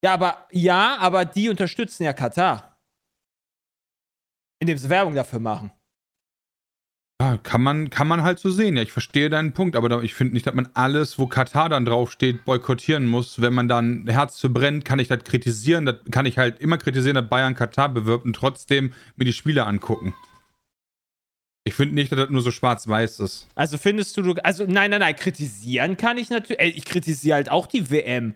[0.04, 2.79] Ja, aber ja, aber die unterstützen ja Katar.
[4.60, 5.72] Indem sie Werbung dafür machen.
[7.22, 8.78] Ja, kann man, kann man halt so sehen.
[8.78, 11.67] Ja, ich verstehe deinen Punkt, aber da, ich finde nicht, dass man alles, wo Katar
[11.67, 13.41] dann draufsteht, boykottieren muss.
[13.41, 15.86] Wenn man dann Herz zu brennt, kann ich das kritisieren.
[15.86, 19.65] Das kann ich halt immer kritisieren, dass Bayern Katar bewirbt und trotzdem mir die Spiele
[19.65, 20.13] angucken.
[21.65, 23.48] Ich finde nicht, dass das nur so schwarz-weiß ist.
[23.54, 26.62] Also findest du, du also nein, nein, nein, kritisieren kann ich natürlich.
[26.62, 28.36] Ey, ich kritisiere halt auch die WM.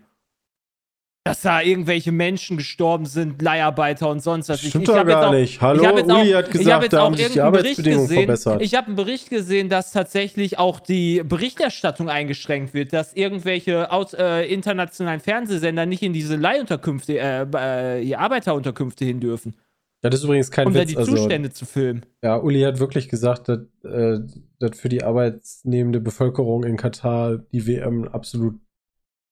[1.26, 4.60] Dass da irgendwelche Menschen gestorben sind, Leiharbeiter und sonst was.
[4.60, 5.58] Stimmt ich, doch hab jetzt gar auch- nicht.
[5.62, 7.40] Hallo, ich jetzt Uli auch- hat ich gesagt, hab jetzt da auch haben sich die
[7.40, 8.60] Arbeitsbedingungen gesehen, verbessert.
[8.62, 14.12] Ich habe einen Bericht gesehen, dass tatsächlich auch die Berichterstattung eingeschränkt wird, dass irgendwelche aus,
[14.12, 19.54] äh, internationalen Fernsehsender nicht in diese Leihunterkünfte, äh, äh, Arbeiterunterkünfte hin dürfen,
[20.02, 20.90] Das ist übrigens kein um da Witz.
[20.90, 22.04] die Also, Zustände zu filmen.
[22.22, 24.18] ja, Uli hat wirklich gesagt, dass, äh,
[24.58, 28.56] dass für die arbeitsnehmende Bevölkerung in Katar die WM ein absolut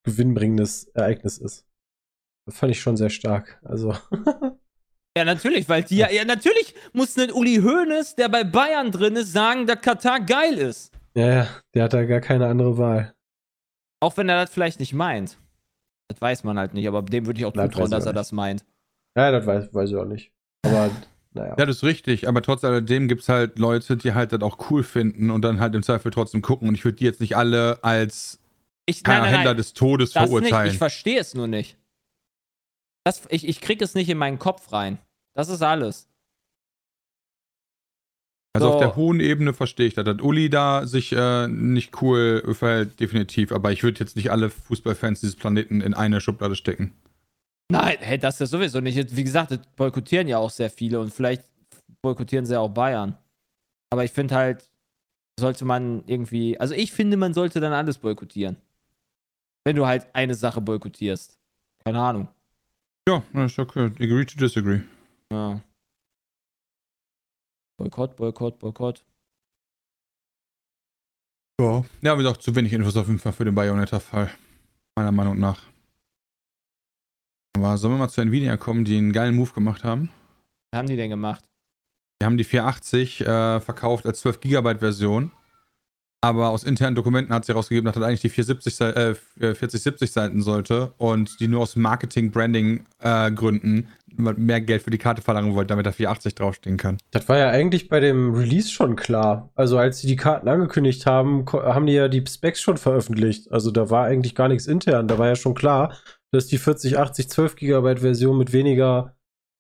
[0.05, 1.67] gewinnbringendes Ereignis ist.
[2.47, 3.61] Das fand ich schon sehr stark.
[3.65, 3.95] Also,
[5.17, 9.15] Ja, natürlich, weil die ja, ja, natürlich muss ein Uli Hoeneß, der bei Bayern drin
[9.17, 10.91] ist, sagen, dass Katar geil ist.
[11.15, 13.13] ja, ja, der hat da gar keine andere Wahl.
[14.01, 15.37] Auch wenn er das vielleicht nicht meint.
[16.09, 18.19] Das weiß man halt nicht, aber dem würde ich auch zutrauen, dass er nicht.
[18.21, 18.65] das meint.
[19.15, 20.33] Ja, das weiß, weiß ich auch nicht.
[20.65, 20.91] Aber,
[21.35, 21.57] naja.
[21.59, 24.71] Ja, das ist richtig, aber trotz alledem gibt es halt Leute, die halt das auch
[24.71, 26.69] cool finden und dann halt im Zweifel trotzdem gucken.
[26.69, 28.41] Und ich würde die jetzt nicht alle als
[28.87, 30.31] Ich, keine nein, nein, Händler nein, des Todes das nicht.
[30.31, 30.73] verurteilen.
[30.73, 31.77] Ich verstehe es nur nicht.
[33.05, 34.99] Das, ich ich kriege es nicht in meinen Kopf rein.
[35.35, 36.09] Das ist alles.
[38.55, 38.75] Also So.
[38.75, 40.05] auf der hohen Ebene verstehe ich das.
[40.05, 43.51] Dass Uli da sich äh, nicht cool verhält, definitiv.
[43.51, 46.93] Aber ich würde jetzt nicht alle Fußballfans dieses Planeten in eine Schublade stecken.
[47.71, 49.17] Nein, hey, das ist sowieso nicht.
[49.17, 51.45] Wie gesagt, das boykottieren ja auch sehr viele und vielleicht
[52.03, 53.17] boykottieren sie auch Bayern.
[53.91, 54.69] Aber ich finde halt,
[55.41, 58.57] sollte man irgendwie, also ich finde, man sollte dann alles boykottieren.
[59.65, 61.39] Wenn du halt eine Sache boykottierst.
[61.85, 62.29] Keine Ahnung.
[63.09, 63.87] Ja, ist okay.
[63.99, 64.83] Agree to disagree.
[65.33, 65.61] Ja.
[67.79, 69.05] Boykott, Boykott, Boykott.
[71.61, 71.85] Ja.
[72.01, 74.31] Ja, wie gesagt, zu wenig Infos auf jeden Fall für den Bayonetta-Fall.
[74.97, 75.63] Meiner Meinung nach.
[77.57, 80.11] Aber sollen wir mal zu Nvidia kommen, die einen geilen Move gemacht haben?
[80.71, 81.45] Was haben die denn gemacht?
[82.21, 85.33] Wir haben die 480 äh, verkauft als 12 GB Version.
[86.25, 89.15] Aber aus internen Dokumenten hat sie herausgegeben, dass das eigentlich die 470, Sei- äh,
[89.55, 95.69] 4070 Seiten sollte und die nur aus Marketing-Branding-Gründen mehr Geld für die Karte verlangen wollte,
[95.69, 96.99] damit da 480 draufstehen kann.
[97.11, 99.51] Das war ja eigentlich bei dem Release schon klar.
[99.55, 103.51] Also als sie die Karten angekündigt haben, haben die ja die Specs schon veröffentlicht.
[103.51, 105.09] Also da war eigentlich gar nichts intern.
[105.09, 105.97] Da war ja schon klar,
[106.31, 109.17] dass die 4080 12 GB Version mit weniger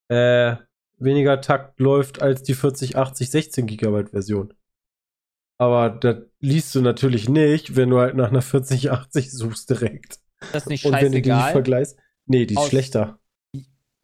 [0.08, 0.56] äh,
[0.98, 4.52] weniger Takt läuft als die 4080 16 GB Version.
[5.62, 10.18] Aber das liest du natürlich nicht, wenn du halt nach einer 4080 suchst direkt.
[10.52, 11.52] Das ist nicht Und wenn du die scheißegal.
[11.52, 11.96] vergleichst.
[12.26, 13.18] Nee, die ist Aus- schlechter.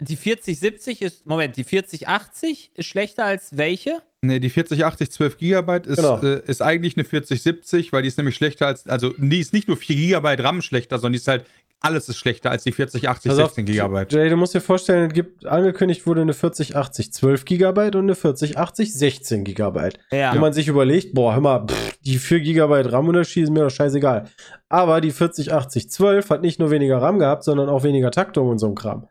[0.00, 4.00] Die 4070 ist, Moment, die 4080 ist schlechter als welche?
[4.22, 6.22] Nee, die 4080 12 GB ist, Genau.
[6.22, 9.66] äh, ist eigentlich eine 4070, weil die ist nämlich schlechter als, also die ist nicht
[9.66, 11.44] nur 4 GB RAM schlechter, sondern die ist halt,
[11.80, 14.06] alles ist schlechter als die 4080 Pass auf, 16 GB.
[14.10, 18.14] Jay, du musst dir vorstellen, es gibt, angekündigt wurde eine 4080 12 GB und eine
[18.14, 19.90] 4080 16 GB.
[20.10, 20.34] Ja.
[20.34, 23.70] Wenn man sich überlegt, boah, hör mal, pff, die 4 GB RAM-Unterschied ist mir doch
[23.70, 24.28] scheißegal.
[24.68, 28.58] Aber die 4080 12 hat nicht nur weniger RAM gehabt, sondern auch weniger Taktung und
[28.58, 29.08] so ein Kram.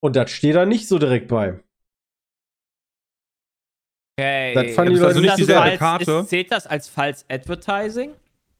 [0.00, 1.60] Und das steht da nicht so direkt bei.
[4.18, 4.52] Okay.
[4.54, 6.12] Das die Ist Leute das nicht dieselbe Karte.
[6.12, 8.12] Ist, zählt das als False Advertising?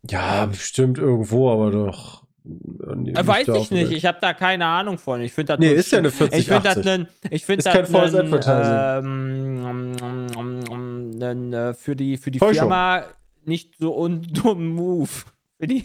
[0.08, 2.19] Ja, bestimmt irgendwo, aber doch.
[2.44, 3.88] Nee, Äh, weiß ich nicht.
[3.88, 3.92] Welt.
[3.92, 5.20] Ich habe da keine Ahnung von.
[5.20, 6.86] Ich finde das Nee, ist ja eine Ich finde das 4080.
[6.92, 9.06] einen, ich finde Ist das kein einen, Advertising.
[9.10, 12.54] ähm, ähm, ähm, ähm, einen, äh, für die für die Täuschung.
[12.68, 13.04] Firma
[13.44, 15.08] nicht so undummen Move.
[15.60, 15.84] Für die,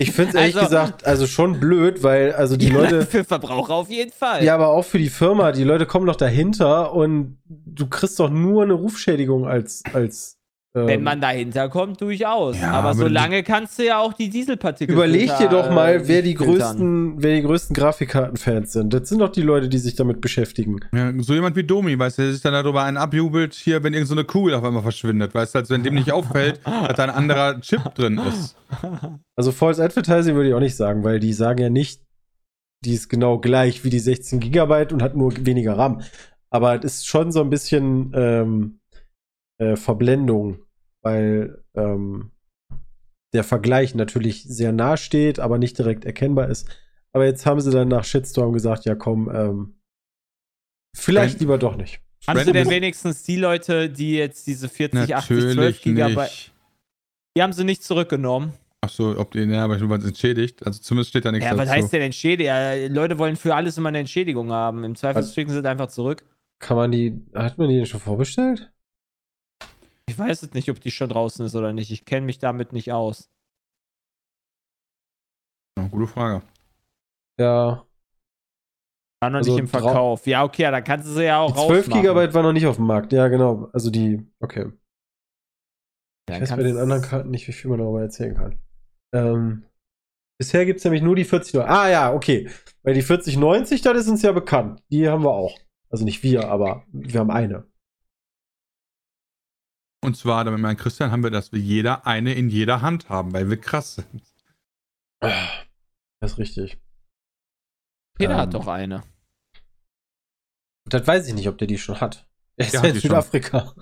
[0.00, 3.06] Ich finde es ehrlich also, gesagt also schon blöd, weil also die ja, Leute.
[3.06, 4.44] für Verbraucher auf jeden Fall.
[4.44, 8.28] Ja, aber auch für die Firma, die Leute kommen doch dahinter und du kriegst doch
[8.28, 9.82] nur eine Rufschädigung als.
[9.94, 10.36] als
[10.76, 12.60] Wenn man dahinter kommt, durchaus.
[12.60, 14.92] Ja, aber aber solange kannst du ja auch die Dieselpartikel.
[14.92, 16.56] Überleg dir doch mal, äh, wer die filtern.
[16.56, 18.92] größten, wer die größten Grafikkartenfans sind.
[18.92, 20.80] Das sind doch die Leute, die sich damit beschäftigen.
[20.92, 23.94] Ja, so jemand wie Domi, weißt du, der sich dann darüber einen abjubelt, hier, wenn
[23.94, 26.96] irgendeine so eine Kugel auf einmal verschwindet, weißt du, als wenn dem nicht auffällt, dass
[26.96, 28.56] da ein anderer Chip drin ist.
[29.36, 32.02] Also False Advertising würde ich auch nicht sagen, weil die sagen ja nicht,
[32.84, 36.02] die ist genau gleich wie die 16 Gigabyte und hat nur weniger RAM.
[36.50, 38.80] Aber es ist schon so ein bisschen ähm,
[39.58, 40.63] äh, Verblendung,
[41.04, 42.32] weil ähm,
[43.32, 46.68] der Vergleich natürlich sehr nah steht, aber nicht direkt erkennbar ist.
[47.12, 49.80] Aber jetzt haben sie dann nach Shitstorm gesagt, ja komm, ähm,
[50.96, 52.00] vielleicht lieber doch nicht.
[52.26, 56.52] Kannst du denn wenigstens die Leute, die jetzt diese 40, 80, 12 Natürlich Gigabyte, nicht.
[57.36, 58.54] die haben sie nicht zurückgenommen.
[58.80, 60.64] Achso, ob die, ja, aber du entschädigt.
[60.66, 61.82] Also zumindest steht da nichts Ja, was dazu.
[61.82, 62.46] heißt denn Entschädigung?
[62.46, 64.84] Ja, Leute wollen für alles immer eine Entschädigung haben.
[64.84, 65.34] Im Zweifel Was?
[65.34, 66.24] schicken sie es einfach zurück.
[66.60, 68.70] Kann man die, hat man die denn schon vorbestellt?
[70.08, 71.90] Ich weiß jetzt nicht, ob die schon draußen ist oder nicht.
[71.90, 73.30] Ich kenne mich damit nicht aus.
[75.78, 76.42] Ja, gute Frage.
[77.40, 77.86] Ja.
[79.20, 80.26] War noch Also nicht im Verkauf.
[80.26, 82.02] Ja, okay, dann kannst du sie ja auch Die 12 rausmachen.
[82.02, 83.12] Gigabyte war noch nicht auf dem Markt.
[83.12, 83.70] Ja, genau.
[83.72, 84.70] Also die, okay.
[86.26, 88.58] Dann Ich weiß bei den anderen Karten nicht, wie viel man darüber erzählen kann.
[89.14, 89.64] Ähm,
[90.38, 91.60] bisher gibt es nämlich nur die 40.
[91.60, 92.50] Ah ja, okay.
[92.82, 94.82] Weil die 4090, das ist uns ja bekannt.
[94.90, 95.58] Die haben wir auch.
[95.90, 97.66] Also nicht wir, aber wir haben eine.
[100.04, 103.32] Und zwar, damit mein Christian, haben wir, dass wir jeder eine in jeder Hand haben,
[103.32, 104.22] weil wir krass sind.
[105.20, 106.78] Das ist richtig.
[108.16, 109.02] Peter Ähm, hat doch eine.
[110.88, 112.26] Das weiß ich nicht, ob der die schon hat.
[112.56, 112.94] Er ist ja in.
[112.96, 113.74] Südafrika.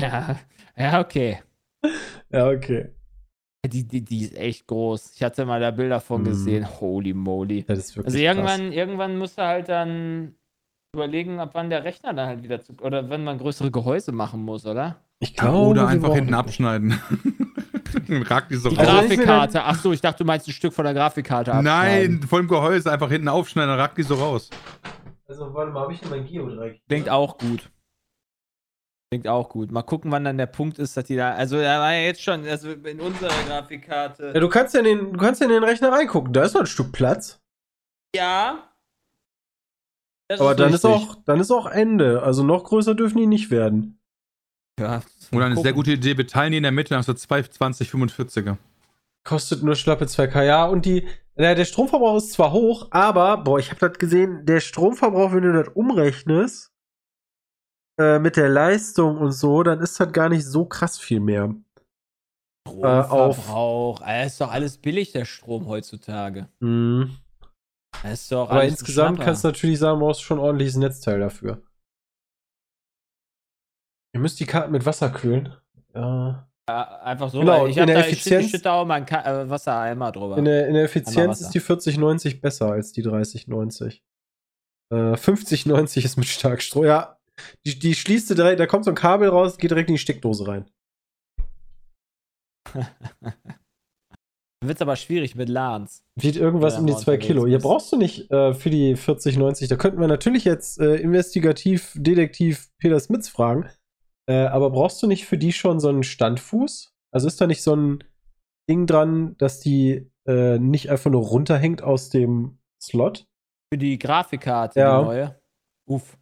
[0.00, 0.38] Ja,
[0.76, 1.42] ja, okay.
[2.30, 2.94] ja, okay.
[3.66, 5.14] Die, die, die ist echt groß.
[5.16, 6.26] Ich hatte mal da Bilder von Mhm.
[6.26, 6.80] gesehen.
[6.80, 7.64] Holy moly.
[7.64, 8.24] Das ist wirklich Also krass.
[8.24, 10.36] irgendwann, irgendwann musst du halt dann
[10.94, 12.72] überlegen, ab wann der Rechner dann halt wieder zu.
[12.80, 15.04] Oder wenn man größere Gehäuse machen muss, oder?
[15.20, 17.00] Ich glaube, Oder einfach hinten abschneiden.
[18.08, 18.86] Dann Ragt die so Die raus.
[18.86, 19.64] Grafikkarte.
[19.64, 22.18] Ach so, ich dachte, du meinst ein Stück von der Grafikkarte abschneiden.
[22.18, 24.50] Nein, voll im Gehäuse einfach hinten aufschneiden, dann ragt die so raus.
[25.26, 26.80] Also, warte mal, habe ich denn mein Geodreieck?
[26.88, 27.70] Klingt auch gut.
[29.10, 29.70] Klingt auch gut.
[29.72, 31.32] Mal gucken, wann dann der Punkt ist, dass die da.
[31.32, 34.32] Also, da war ja jetzt schon, also in unserer Grafikkarte.
[34.34, 36.32] Ja, du kannst ja in den, du kannst ja in den Rechner reingucken.
[36.32, 37.40] Da ist noch ein Stück Platz.
[38.14, 38.70] Ja.
[40.28, 42.22] Das Aber dann ist, auch, dann ist auch Ende.
[42.22, 43.97] Also noch größer dürfen die nicht werden.
[44.78, 45.64] Ja, Oder eine gucken.
[45.64, 48.56] sehr gute Idee, wir teilen die in der Mitte, dann hast du zwei 2045er.
[49.24, 50.42] Kostet nur schlappe 2K.
[50.44, 54.46] Ja, und die, na, der Stromverbrauch ist zwar hoch, aber, boah, ich habe das gesehen,
[54.46, 56.72] der Stromverbrauch, wenn du das umrechnest,
[57.98, 61.54] äh, mit der Leistung und so, dann ist das gar nicht so krass viel mehr.
[62.66, 64.00] Stromverbrauch.
[64.06, 66.48] Äh, ist doch alles billig, der Strom heutzutage.
[66.60, 67.18] Mhm.
[68.04, 71.62] Ist doch Aber insgesamt kannst du natürlich sagen, du brauchst schon ein ordentliches Netzteil dafür.
[74.14, 75.54] Ihr müsst die Karten mit Wasser kühlen.
[75.94, 76.48] Ja.
[76.68, 78.96] Ja, einfach so, Genau, weil ich in habe der da, Effizienz- ich schütte auch mal
[78.96, 80.36] ein Ka äh, Wassereimer drüber.
[80.36, 84.02] In der, in der Effizienz ist die 4090 besser als die 3090.
[84.92, 86.84] Äh, 5090 ist mit Starkstrom.
[86.84, 87.18] Ja,
[87.64, 89.98] die, die schließt du direkt, da kommt so ein Kabel raus, geht direkt in die
[90.00, 90.66] Steckdose rein.
[92.74, 92.86] Dann
[94.62, 96.02] wird's aber schwierig mit LANs.
[96.16, 97.46] Wiegt irgendwas Ja, um die mal 2 unterwegs Kilo.
[97.46, 99.68] Hier brauchst du nicht äh, für die 4090.
[99.68, 103.70] Da könnten wir natürlich jetzt äh, investigativ, detektiv Peter Smits fragen.
[104.28, 106.94] Äh, aber brauchst du nicht für die schon so einen Standfuß?
[107.12, 108.04] Also ist da nicht so ein
[108.68, 113.26] Ding dran, dass die äh, nicht einfach nur runterhängt aus dem Slot?
[113.72, 115.00] Für die Grafikkarte, Ja.
[115.00, 115.40] die neue.
[115.88, 116.18] Uff.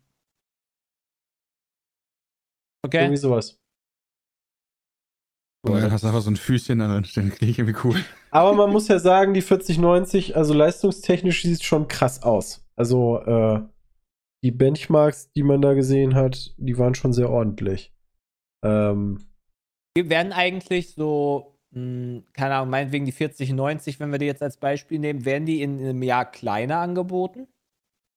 [2.84, 2.98] Okay.
[3.02, 3.58] Irgendwie sowas.
[5.64, 7.30] Und dann hast du einfach so ein Füßchen drin stehen.
[7.30, 7.96] Kriege ich irgendwie cool.
[8.30, 12.64] Aber man muss ja sagen, die 4090, also leistungstechnisch sieht es schon krass aus.
[12.76, 13.62] Also, äh,
[14.44, 17.92] die Benchmarks, die man da gesehen hat, die waren schon sehr ordentlich.
[18.64, 19.18] Ähm,
[19.96, 24.56] Wir werden eigentlich so, mh, keine Ahnung, meinetwegen die 4090, wenn wir die jetzt als
[24.58, 27.46] Beispiel nehmen, werden die in einem Jahr kleiner angeboten?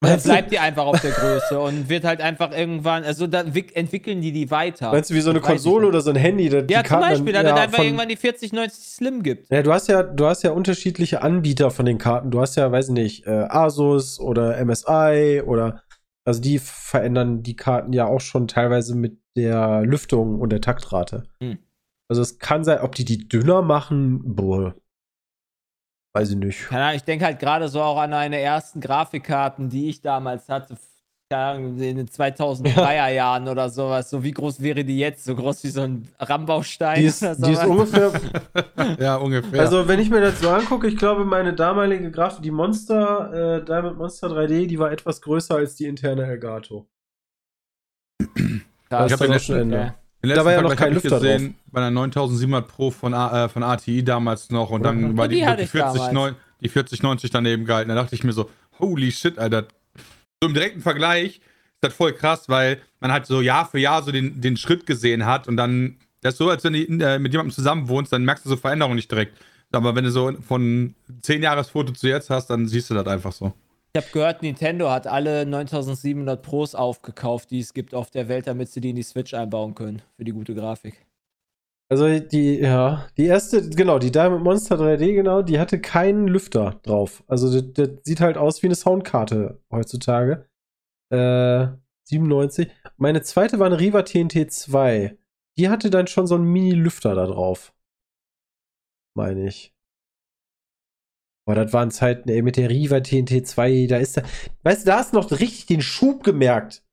[0.02, 3.54] Oder du- bleibt die einfach auf der Größe und wird halt einfach irgendwann, also da
[3.54, 4.94] wick- entwickeln die die weiter?
[4.94, 6.48] meinst du, wie so eine Konsole oder so ein Handy?
[6.48, 9.52] da- die Ja, zum Beispiel, dann- es ja, einfach von- irgendwann die 4090 Slim gibt.
[9.52, 12.32] Ja, du hast ja, du hast ja unterschiedliche Anbieter von den Karten.
[12.32, 15.84] Du hast ja, weiß ich nicht, äh, Asus oder MSI oder
[16.30, 21.24] also die verändern die Karten ja auch schon teilweise mit der Lüftung und der Taktrate.
[21.42, 21.58] Hm.
[22.08, 24.76] Also es kann sein, ob die die dünner machen, boah,
[26.14, 26.70] weiß ich nicht.
[26.94, 30.78] Ich denke halt gerade so auch an meine ersten Grafikkarten, die ich damals hatte,
[31.40, 34.10] in den 2003er Jahren oder sowas.
[34.10, 35.26] So wie groß wäre die jetzt?
[35.26, 37.68] So groß wie so ein Rambaustein Die ist, oder die ist sowas?
[37.94, 38.12] ungefähr,
[39.00, 39.60] ja, ungefähr.
[39.62, 43.64] also wenn ich mir das so angucke, ich glaube, meine damalige Grafik, die Monster, äh,
[43.64, 46.88] Diamond Monster 3D, die war etwas größer als die interne Elgato.
[48.90, 49.06] Krass.
[49.08, 49.94] Ich hab den letzten- Ende.
[50.24, 53.62] Da war ja noch kein Lüfter gesehen bei einer 9700 Pro von, A, äh, von
[53.64, 55.18] ATI damals noch und dann Mhm.
[55.18, 56.14] war Die die, hatte die, ich 40, damals.
[56.14, 57.90] neun- die 4090 daneben gehalten.
[57.90, 59.68] Da dachte ich mir so, holy shit, Alter.
[60.42, 61.42] So im direkten Vergleich ist
[61.82, 65.26] das voll krass, weil man halt so Jahr für Jahr so den, den Schritt gesehen
[65.26, 68.46] hat und dann, das ist so, als wenn du mit jemandem zusammen wohnst, dann merkst
[68.46, 69.38] du so Veränderungen nicht direkt.
[69.72, 73.34] Aber wenn du so von 10 Jahresfoto zu jetzt hast, dann siehst du das einfach
[73.34, 73.54] so.
[73.94, 78.48] Ich habe gehört, Nintendo hat alle 9700 Pros aufgekauft, die es gibt auf der Welt,
[78.48, 80.02] damit sie die in die Switch einbauen können.
[80.16, 81.06] Für die gute Grafik.
[81.92, 86.80] Also die, ja, die erste, genau, die Diamond Monster 3D, genau, die hatte keinen Lüfter
[86.84, 87.24] drauf.
[87.28, 90.48] Also das, das sieht halt aus wie eine Soundkarte heutzutage.
[91.12, 91.68] Äh,
[92.06, 92.70] 97.
[92.98, 95.18] Meine zweite war eine Riva TNT 2.
[95.58, 97.74] Die hatte dann schon so einen Mini-Lüfter da drauf.
[99.16, 99.74] Meine ich.
[101.48, 104.22] Boah, das waren Zeiten, ey, mit der Riva TNT 2, da ist da,
[104.62, 106.84] weißt du, da hast du noch richtig den Schub gemerkt.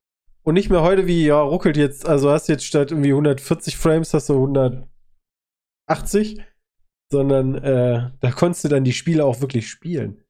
[0.47, 4.13] Und nicht mehr heute wie, ja, ruckelt jetzt, also hast jetzt statt irgendwie 140 Frames,
[4.13, 6.41] hast du 180,
[7.11, 10.23] sondern äh, da konntest du dann die Spiele auch wirklich spielen.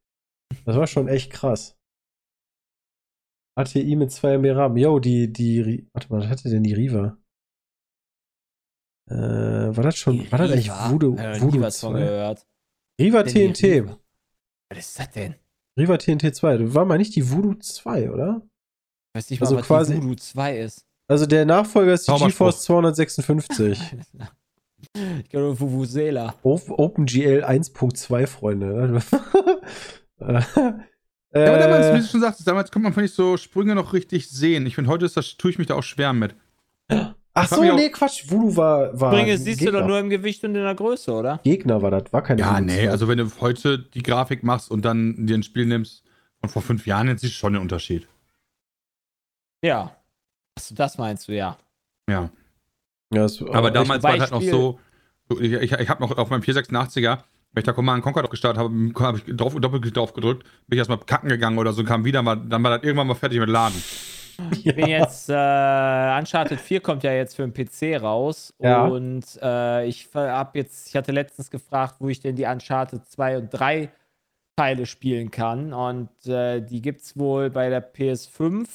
[0.65, 1.77] Das war schon echt krass.
[3.55, 4.77] ATI mit 2 MB RAM.
[4.77, 7.19] Yo, die, die, warte mal, was hatte denn die Riva?
[9.11, 10.91] Äh, war das schon, war das eigentlich Riva?
[10.93, 11.99] Voodoo, nie Voodoo von 2?
[11.99, 12.47] gehört.
[12.99, 13.63] Riva die TNT.
[13.63, 13.99] Riva.
[14.71, 15.35] Was ist das denn?
[15.77, 16.57] Riva TNT 2.
[16.57, 18.46] Das war mal nicht die Voodoo 2, oder?
[19.17, 20.85] Ich weiß nicht Also mal, was quasi- die Voodoo 2 ist.
[21.07, 22.11] Also der Nachfolger ist die.
[22.13, 23.79] GeForce 256.
[25.23, 26.35] ich glaube, Vuvuzela.
[26.43, 29.01] Op- OpenGL 1.2, Freunde.
[30.19, 30.41] äh,
[31.33, 33.75] Ja, aber damals, wie äh, du schon sagtest, damals konnte man, finde ich, so Sprünge
[33.75, 34.65] noch richtig sehen.
[34.65, 36.35] Ich finde, heute ist das, tue ich mich da auch schwer mit.
[37.33, 38.29] ach so, nee, Quatsch.
[38.29, 38.99] Voodoo war.
[38.99, 39.81] war Springe ein siehst du Gegner.
[39.81, 41.39] doch nur im Gewicht und in der Größe, oder?
[41.43, 42.89] Gegner war das, war keine Ja, Voodoo nee, 2.
[42.91, 46.03] also wenn du heute die Grafik machst und dann dir ein Spiel nimmst
[46.39, 48.07] von vor fünf Jahren, jetzt siehst du schon den Unterschied.
[49.61, 49.95] Ja.
[50.55, 51.57] Achso, das meinst du, ja.
[52.09, 52.29] Ja.
[53.13, 54.79] Ja, das, Aber äh, damals war es halt noch so,
[55.39, 57.19] ich, ich, ich habe noch auf meinem 486er,
[57.53, 60.77] wenn ich da Command Conquer drauf gestartet habe, habe ich drauf, doppelt drauf gedrückt, bin
[60.77, 63.39] ich erstmal kacken gegangen oder so, kam wieder, mal, dann war das irgendwann mal fertig
[63.39, 63.81] mit Laden.
[64.51, 68.53] Ich bin jetzt, äh, Uncharted 4 kommt ja jetzt für den PC raus.
[68.59, 68.85] Ja.
[68.85, 73.37] Und äh, ich habe jetzt, ich hatte letztens gefragt, wo ich denn die Uncharted 2
[73.39, 73.89] und 3
[74.55, 75.73] Teile spielen kann.
[75.73, 78.67] Und äh, die gibt es wohl bei der PS5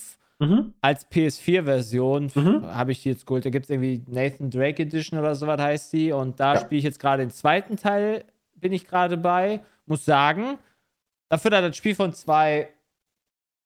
[0.46, 0.74] Mhm.
[0.81, 2.31] als PS4-Version.
[2.35, 2.66] Mhm.
[2.66, 3.44] Habe ich die jetzt geholt.
[3.44, 6.12] Da gibt es irgendwie Nathan Drake Edition oder sowas heißt die.
[6.12, 6.61] Und da Ja.
[6.61, 8.24] spiele ich jetzt gerade den zweiten Teil,
[8.57, 9.61] bin ich gerade bei.
[9.87, 10.59] Muss sagen,
[11.28, 12.68] dafür, dass das Spiel von zwei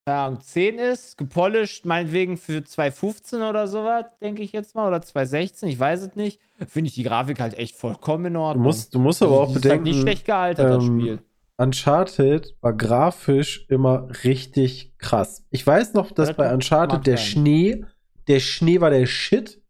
[0.08, 5.02] keine Ahnung, 10 ist, gepolished, meinetwegen für 215 oder sowas, denke ich jetzt mal, oder
[5.02, 8.66] 216, ich weiß es nicht, finde ich die Grafik halt echt vollkommen in Du Ordnung.
[8.66, 11.18] musst, du musst aber auch die ist halt bedenken, nicht schlecht gealtert, das ähm, Spiel.
[11.58, 15.44] Uncharted war grafisch immer richtig krass.
[15.50, 17.16] Ich weiß noch, dass Das bei Uncharted der.
[17.16, 17.84] Schnee,
[18.28, 19.62] der Schnee war der Shit.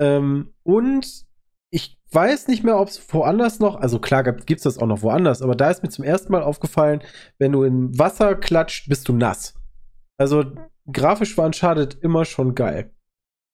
[0.00, 1.26] Ähm, und
[1.70, 5.02] ich weiß nicht mehr, ob es woanders noch, also klar gibt es das auch noch
[5.02, 7.02] woanders, aber da ist mir zum ersten Mal aufgefallen,
[7.38, 9.54] wenn du in Wasser klatscht, bist du nass.
[10.18, 10.44] Also
[10.90, 12.92] grafisch war Uncharted immer schon geil.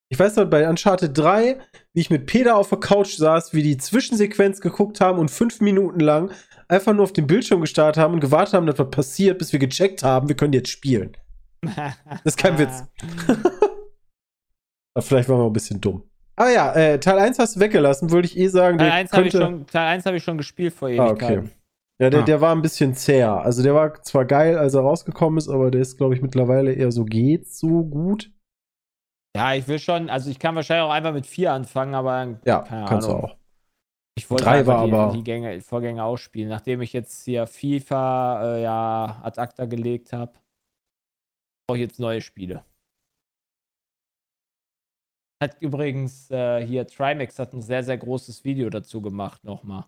[0.09, 1.59] Ich weiß noch, bei Uncharted 3,
[1.93, 5.61] wie ich mit Peter auf der Couch saß, wie die Zwischensequenz geguckt haben und fünf
[5.61, 6.31] Minuten lang
[6.69, 9.59] einfach nur auf den Bildschirm gestartet haben und gewartet haben, dass was passiert, bis wir
[9.61, 11.17] gecheckt haben, wir können jetzt spielen.
[11.63, 12.85] Das ist kein Witz.
[14.99, 16.03] Vielleicht waren wir ein bisschen dumm.
[16.37, 18.79] Aber ja, äh, Teil 1 hast du weggelassen, würde ich eh sagen.
[18.79, 21.09] Teil der 1 habe ich, könnte- schon- Teil 1 hab ich schon gespielt vor Ah,
[21.11, 21.43] okay.
[21.99, 22.25] Ja, der, Ah.
[22.25, 23.33] der war ein bisschen zäher.
[23.41, 26.73] Also der war zwar geil, als er rausgekommen ist, aber der ist, glaube ich, mittlerweile
[26.73, 28.31] eher so geht so gut.
[29.35, 32.61] Ja, ich will schon, also ich kann wahrscheinlich auch einfach mit 4 anfangen, aber Ja,
[32.87, 33.37] kannst du auch.
[34.19, 38.57] Ich wollte Drei war die, aber- die Gänge, Vorgänge ausspielen, nachdem ich jetzt hier FIFA
[38.57, 40.33] äh, ja ad acta gelegt habe.
[41.69, 42.65] Brauche ich jetzt neue Spiele.
[45.43, 49.85] Hat übrigens äh, hier Trimax hat ein sehr, sehr großes Video dazu gemacht, nochmal.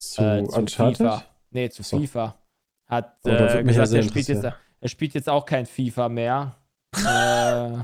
[0.00, 0.96] Zu Äh, zu Uncharted?
[0.98, 1.24] FIFA.
[1.50, 1.98] Nee, zu So.
[1.98, 2.38] FIFA.
[2.88, 6.54] Hat Oh, äh, gesagt, er spielt, jetzt, er spielt jetzt auch kein FIFA mehr.
[6.96, 7.78] äh,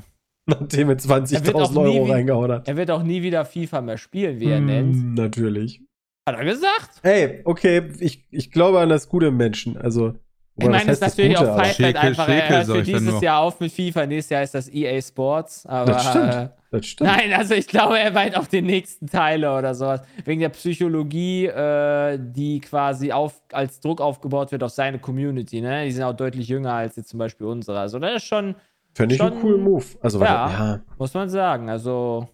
[0.47, 1.05] Nachdem er Er
[1.47, 2.69] wird auch 20.000 nie Euro reingehauen hat.
[2.69, 5.15] er wird auch nie wieder FIFA mehr spielen, wie er Hm, nennt.
[5.15, 5.81] Natürlich.
[6.29, 6.91] Hat er gesagt?
[7.03, 9.77] Ey, okay, ich, ich glaube an das gute im Menschen.
[9.77, 10.15] Also,
[10.57, 12.29] Ich meine, das ist natürlich auch Fight Schäkel, einfach.
[12.29, 13.21] Er Schäkel, hört sag für dieses.
[13.21, 14.07] Jahr auf mit FIFA.
[14.07, 15.67] Nächstes Jahr ist das EA Sports.
[15.67, 16.33] Aber, Das stimmt.
[16.35, 17.11] Äh, Das stimmt.
[17.11, 20.01] nein, also ich glaube, er meint auch den nächsten Teile oder sowas.
[20.25, 25.61] Wegen der Psychologie, äh, die quasi auf, als Druck aufgebaut wird auf seine Community.
[25.61, 25.85] Ne?
[25.87, 27.79] Die sind auch deutlich jünger als jetzt zum Beispiel unsere.
[27.79, 28.55] Also das ist schon,
[28.95, 29.85] Fände ich einen coolen Move.
[30.01, 30.51] Also, Ja.
[30.51, 30.81] ja.
[30.99, 31.69] muss man sagen.
[31.69, 32.29] Also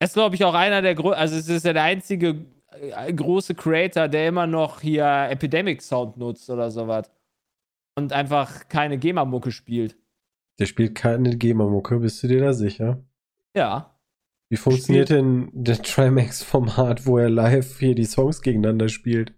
[0.00, 3.12] er ist, glaube ich, auch einer der Grö also es ist ja der einzige äh,
[3.12, 7.08] große Creator, der immer noch hier Epidemic Sound nutzt oder sowas.
[7.96, 9.96] Und einfach keine GEMA-Mucke spielt.
[10.58, 13.04] Der spielt keine GEMA-Mucke, bist du dir da sicher?
[13.54, 13.94] Ja.
[14.48, 19.34] Wie funktioniert denn der Trimax-Format, wo er live hier die Songs gegeneinander spielt?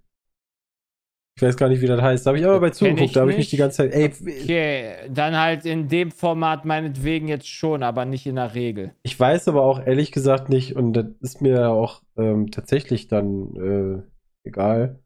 [1.37, 2.25] Ich weiß gar nicht, wie das heißt.
[2.25, 3.93] Da habe ich aber bei ich zugeguckt, da habe ich mich die ganze Zeit.
[3.93, 4.05] Ey,
[4.45, 8.93] Okay, dann halt in dem Format meinetwegen jetzt schon, aber nicht in der Regel.
[9.03, 14.05] ich weiß aber auch ehrlich gesagt nicht, und das ist mir auch ähm, tatsächlich dann
[14.45, 15.01] äh, egal.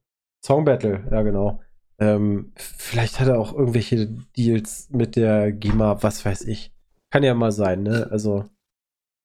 [0.44, 1.60] Song Battle, ja genau.
[1.98, 6.72] Ähm, vielleicht hat er auch irgendwelche Deals mit der GEMA, was weiß ich.
[7.10, 8.06] Kann ja mal sein, ne?
[8.10, 8.44] Also,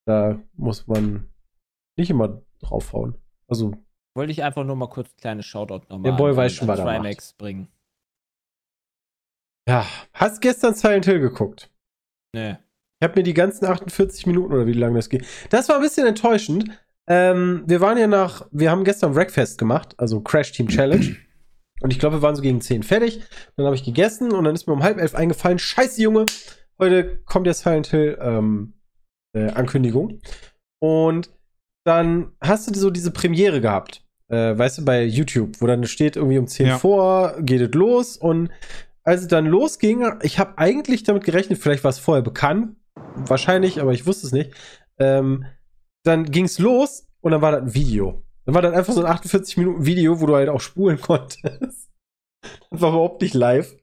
[0.06, 1.28] da muss man
[1.98, 3.16] nicht immer draufhauen.
[3.48, 3.74] Also,
[4.16, 6.56] Wollte ich einfach nur mal kurz ein kleines Shoutout nochmal Der Boy an- weiß an
[6.58, 6.98] schon, was er macht.
[6.98, 7.68] Trimax bringen.
[9.68, 9.86] ja.
[10.14, 11.70] Hast gestern Silent Hill geguckt?
[12.36, 12.58] Nee.
[13.00, 15.26] Ich habe mir die ganzen 48 Minuten oder wie lange das geht.
[15.50, 16.70] Das war ein bisschen enttäuschend.
[17.08, 21.16] Ähm, wir waren ja nach, wir haben gestern Wreckfest gemacht, also Crash Team Challenge.
[21.82, 23.22] Und ich glaube, wir waren so gegen 10 fertig.
[23.58, 26.26] Dann habe ich gegessen und dann ist mir um halb elf eingefallen, scheiße Junge,
[26.80, 28.80] heute kommt der Silent Hill ähm,
[29.36, 30.22] äh, Ankündigung.
[30.82, 31.30] Und
[31.84, 36.16] dann hast du so diese Premiere gehabt, äh, weißt du, bei YouTube, wo dann steht
[36.16, 36.78] irgendwie um 10 Ja.
[36.78, 38.18] vor, geht es los.
[38.18, 38.50] Und
[39.04, 42.76] als es dann losging, ich habe eigentlich damit gerechnet, vielleicht war es vorher bekannt,
[43.16, 44.52] wahrscheinlich, aber ich wusste es nicht.
[44.98, 45.46] Ähm,
[46.04, 48.24] dann ging es los und dann war das ein Video.
[48.46, 51.90] Dann war das einfach so ein 48 Minuten Video, wo du halt auch spulen konntest.
[52.72, 53.76] Das war überhaupt nicht live.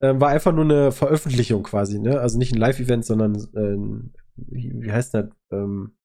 [0.00, 2.20] Ähm, war einfach nur eine Veröffentlichung quasi, ne?
[2.20, 5.26] Also nicht ein Live-Event, sondern ähm, wie, wie heißt das?
[5.52, 5.96] Ähm,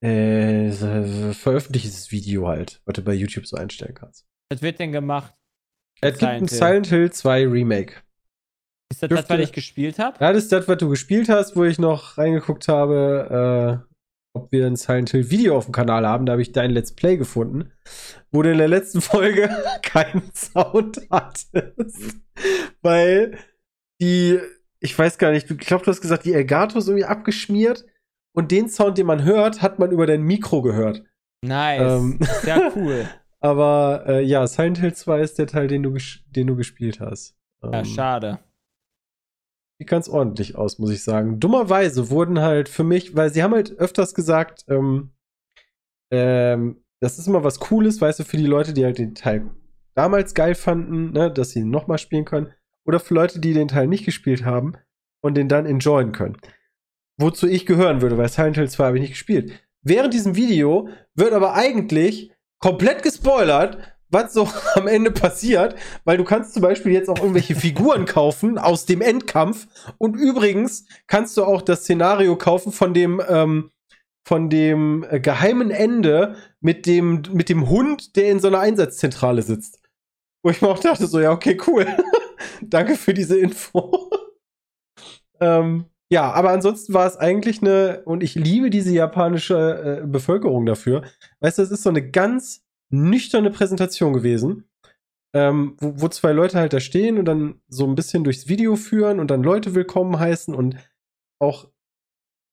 [0.00, 0.70] äh,
[1.32, 4.26] veröffentlichtes Video halt, was du bei YouTube so einstellen kannst.
[4.50, 5.34] Was wird denn gemacht?
[6.00, 7.94] Es gibt ein Silent Hill 2 Remake.
[8.90, 10.16] Ist das das, Dürfte- was ich gespielt habe?
[10.24, 13.88] Ja, das ist das, was du gespielt hast, wo ich noch reingeguckt habe, äh,
[14.34, 16.24] ob wir ein Silent Hill Video auf dem Kanal haben.
[16.24, 17.72] Da habe ich dein Let's Play gefunden,
[18.30, 19.50] wo du in der letzten Folge
[19.82, 22.16] keinen Sound hattest.
[22.80, 23.36] Weil
[24.00, 24.38] die,
[24.80, 27.84] ich weiß gar nicht, du- ich glaube, du hast gesagt, die Elgato ist irgendwie abgeschmiert
[28.38, 31.02] und den Sound, den man hört, hat man über dein Mikro gehört.
[31.44, 31.80] Nice.
[31.82, 32.20] Ähm.
[32.42, 33.08] Sehr cool.
[33.40, 35.96] Aber äh, ja, Silent Hill 2 ist der Teil, den du,
[36.28, 37.36] den du gespielt hast.
[37.64, 38.38] Ja, Ähm, schade.
[39.80, 41.40] Sieht ganz ordentlich aus, muss ich sagen.
[41.40, 45.10] Dummerweise wurden halt für mich, weil sie haben halt öfters gesagt, ähm,
[46.12, 49.50] ähm, das ist immer was Cooles, weißt du, für die Leute, die halt den Teil
[49.96, 52.52] damals geil fanden, ne, dass sie ihn nochmal spielen können.
[52.86, 54.74] Oder für Leute, die den Teil nicht gespielt haben
[55.22, 56.36] und den dann enjoyen können.
[57.18, 59.52] Wozu ich gehören würde, weil Silent Hill 2 habe ich nicht gespielt.
[59.82, 63.78] Während diesem Video wird aber eigentlich komplett gespoilert,
[64.10, 68.58] was so am Ende passiert, weil du kannst zum Beispiel jetzt auch irgendwelche Figuren kaufen
[68.58, 69.66] aus dem Endkampf
[69.98, 73.70] und übrigens kannst du auch das Szenario kaufen von dem ähm,
[74.24, 79.42] von dem äh, geheimen Ende mit dem mit dem Hund, der in so einer Einsatzzentrale
[79.42, 79.80] sitzt.
[80.42, 81.86] Wo ich mir auch dachte so ja okay cool,
[82.62, 84.10] danke für diese Info.
[85.40, 90.66] ähm, ja, aber ansonsten war es eigentlich eine und ich liebe diese japanische äh, Bevölkerung
[90.66, 91.02] dafür.
[91.40, 94.64] Weißt du, es ist so eine ganz nüchterne Präsentation gewesen,
[95.34, 98.76] ähm, wo, wo zwei Leute halt da stehen und dann so ein bisschen durchs Video
[98.76, 100.76] führen und dann Leute willkommen heißen und
[101.38, 101.68] auch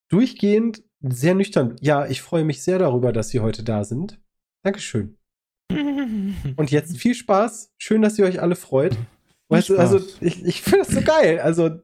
[0.09, 1.75] durchgehend sehr nüchtern.
[1.81, 4.19] Ja, ich freue mich sehr darüber, dass Sie heute da sind.
[4.63, 5.17] Dankeschön.
[5.71, 7.73] Und jetzt viel Spaß.
[7.77, 8.97] Schön, dass ihr euch alle freut.
[9.49, 11.39] Weißt du, also ich, ich finde das so geil.
[11.39, 11.79] Also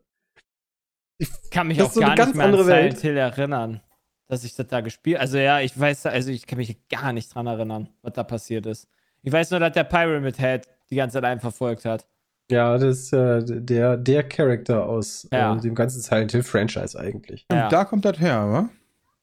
[1.22, 2.99] Ich kann mich auch so gar ganz nicht mehr an Silent.
[2.99, 3.82] Hill erinnern,
[4.28, 7.34] dass ich das da gespielt Also ja, ich weiß, also ich kann mich gar nicht
[7.36, 8.88] dran erinnern, was da passiert ist.
[9.22, 12.07] Ich weiß nur, dass der Pyramid Head die ganze Zeit einen verfolgt hat.
[12.49, 15.55] Ja, das ist äh, der, der Charakter aus Ja.
[15.55, 17.45] äh, dem ganzen Silent Hill Franchise eigentlich.
[17.51, 17.65] Ja.
[17.65, 18.69] Und da kommt das her, wa?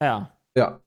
[0.00, 0.30] Ja.
[0.56, 0.80] Ja.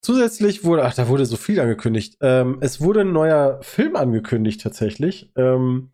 [0.00, 2.16] Zusätzlich wurde, ach, da wurde so viel angekündigt.
[2.22, 5.32] Ähm, es wurde ein neuer Film angekündigt tatsächlich.
[5.36, 5.90] Ähm,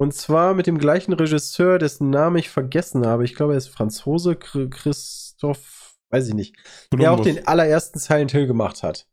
[0.00, 3.24] und zwar mit dem gleichen Regisseur, dessen Namen ich vergessen habe.
[3.24, 6.56] Ich glaube, er ist Franzose, Chr- Christoph, weiß ich nicht.
[6.92, 7.34] Der auch Columbus.
[7.34, 9.06] den allerersten Silent Hill gemacht hat.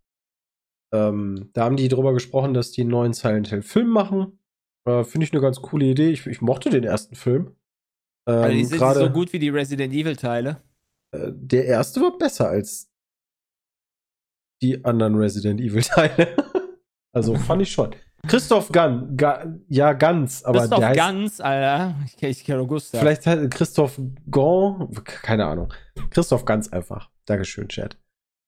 [0.93, 4.39] Ähm, da haben die drüber gesprochen, dass die einen neuen Silent Hill Film machen.
[4.87, 6.09] Äh, Finde ich eine ganz coole Idee.
[6.11, 7.57] Ich, ich mochte den ersten Film.
[8.27, 10.63] Ähm, Also die sind gerade- so gut wie die Resident Evil Teile.
[11.13, 12.89] äh, der erste war besser als
[14.61, 16.35] die anderen Resident Evil Teile.
[17.17, 17.95] also fand ich schon.
[18.27, 21.95] Christoph Gunn, Ga ja ganz, aber Christoph der heißt, Ganz, Alter.
[22.05, 22.99] Ich kenne ich kenn Augusta.
[22.99, 23.99] vielleicht heißt Christoph
[24.29, 25.73] Gon, keine Ahnung.
[26.09, 27.09] Christoph Ganz einfach.
[27.25, 27.97] Dankeschön, Chat.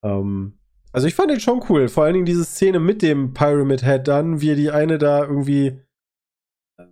[0.03, 0.59] Ähm,
[0.91, 1.87] also ich fand den schon cool.
[1.87, 5.23] Vor allen Dingen diese Szene mit dem Pyramid Head dann, wie er die eine da
[5.23, 5.79] irgendwie,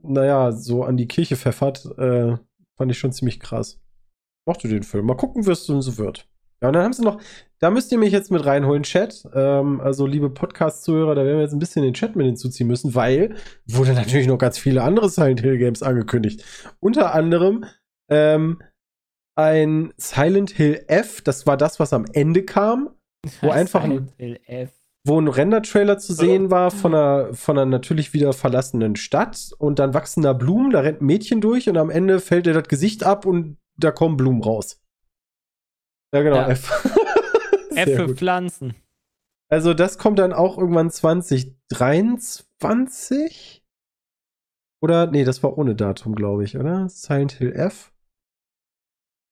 [0.01, 2.37] naja, so an die Kirche pfeffert, äh,
[2.75, 3.79] fand ich schon ziemlich krass.
[4.45, 5.05] Mochte den Film.
[5.05, 6.27] Mal gucken, wie es so wird.
[6.61, 7.19] Ja, und dann haben sie noch,
[7.59, 9.23] da müsst ihr mich jetzt mit reinholen, Chat.
[9.33, 12.95] Ähm, also, liebe Podcast-Zuhörer, da werden wir jetzt ein bisschen den Chat mit hinzuziehen müssen,
[12.95, 13.35] weil
[13.67, 16.43] wurde natürlich noch ganz viele andere Silent Hill Games angekündigt.
[16.79, 17.65] Unter anderem
[18.09, 18.61] ähm,
[19.35, 22.89] ein Silent Hill F, das war das, was am Ende kam,
[23.41, 24.09] wo einfach ein-
[25.05, 29.79] wo ein Render-Trailer zu sehen war von einer, von einer natürlich wieder verlassenen Stadt und
[29.79, 32.67] dann wachsen da Blumen, da rennt ein Mädchen durch und am Ende fällt ihr das
[32.67, 34.81] Gesicht ab und da kommen Blumen raus.
[36.13, 36.49] Ja, genau, Ja.
[36.49, 36.69] F.
[37.75, 38.17] F für gut.
[38.17, 38.75] Pflanzen.
[39.49, 43.63] Also das kommt dann auch irgendwann 2023?
[44.81, 46.89] Oder, nee, das war ohne Datum, glaube ich, oder?
[46.89, 47.91] Silent Hill F?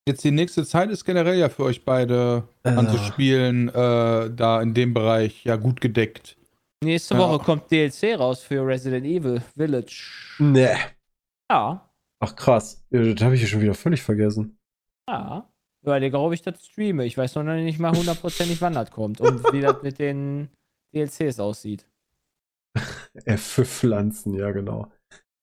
[0.07, 2.69] Jetzt die nächste Zeit ist generell ja für euch beide Äh.
[2.69, 6.37] anzuspielen, äh, da in dem Bereich ja gut gedeckt.
[6.83, 7.21] Nächste Ja.
[7.21, 10.35] Woche kommt DLC raus für Resident Evil Village.
[10.39, 10.75] Nee.
[11.51, 11.89] Ja.
[12.19, 14.57] Ach krass, das habe ich ja schon wieder völlig vergessen.
[15.09, 15.49] Ja.
[15.85, 17.05] Überlege, ob ich das streame.
[17.05, 20.49] Ich weiß noch nicht mal hundertprozentig, wann das kommt und wie das mit den
[20.95, 21.85] DLCs aussieht.
[23.25, 24.91] F für Pflanzen, ja, genau.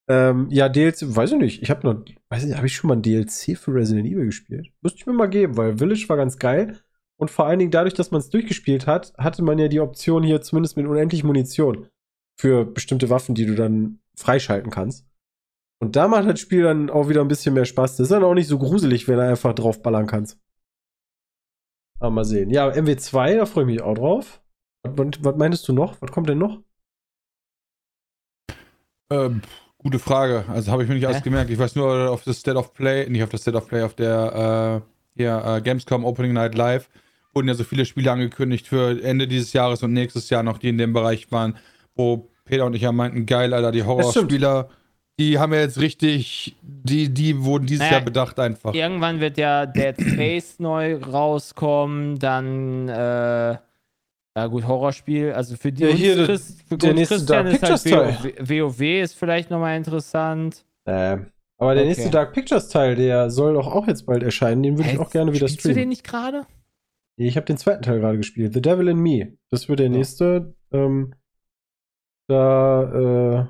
[0.09, 1.61] Ähm, ja, DLC, weiß ich nicht.
[1.63, 4.71] Ich habe noch, weiß nicht, habe ich schon mal ein DLC für Resident Evil gespielt?
[4.81, 6.79] Müsste ich mir mal geben, weil Village war ganz geil.
[7.17, 10.23] Und vor allen Dingen dadurch, dass man es durchgespielt hat, hatte man ja die Option
[10.23, 11.87] hier zumindest mit unendlich Munition
[12.37, 15.05] für bestimmte Waffen, die du dann freischalten kannst.
[15.83, 17.97] Und da macht das Spiel dann auch wieder ein bisschen mehr Spaß.
[17.97, 20.39] Das ist dann auch nicht so gruselig, wenn du einfach drauf ballern kannst.
[21.99, 22.49] Aber mal sehen.
[22.51, 24.41] Ja, MW2, da freue ich mich auch drauf.
[24.83, 26.01] Was, was meinst du noch?
[26.01, 26.61] Was kommt denn noch?
[29.11, 29.41] Ähm,
[29.77, 30.45] gute Frage.
[30.47, 31.49] Also habe ich mir nicht alles gemerkt.
[31.49, 33.93] Ich weiß nur auf das State of Play, nicht auf das State of Play, auf
[33.93, 36.89] der äh, hier, äh, Gamescom Opening Night Live
[37.33, 40.69] wurden ja so viele Spiele angekündigt für Ende dieses Jahres und nächstes Jahr noch, die
[40.69, 41.57] in dem Bereich waren,
[41.93, 43.83] wo Peter und ich ja meinten, geil, Alter, die.
[43.83, 44.69] Horrorspieler,
[45.19, 48.73] die haben ja jetzt richtig, die, die wurden dieses Naja, Jahr bedacht einfach.
[48.73, 53.57] Irgendwann wird ja Dead Space neu rauskommen, dann äh,
[54.35, 57.15] ja gut, Horrorspiel, also für die Ja, uns hier der- Christ, für der uns nächste
[57.17, 58.49] Christian Dark ist halt Pictures WoW,
[58.79, 60.65] WoW ist vielleicht nochmal interessant.
[60.85, 61.17] Äh,
[61.59, 61.85] aber der Okay.
[61.85, 64.63] nächste Dark Pictures Teil, der soll doch auch jetzt bald erscheinen.
[64.63, 65.89] Den würde ich auch gerne wieder Spielst du den streamen.
[65.89, 66.45] nicht gerade?
[67.17, 68.53] Nee, Ich habe den zweiten Teil gerade gespielt.
[68.55, 69.37] The Devil in Me.
[69.51, 69.91] Das wird der Ja.
[69.97, 70.55] nächste.
[70.71, 71.13] Ähm,
[72.27, 73.45] da äh,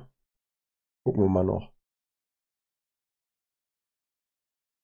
[1.04, 1.70] gucken wir mal noch.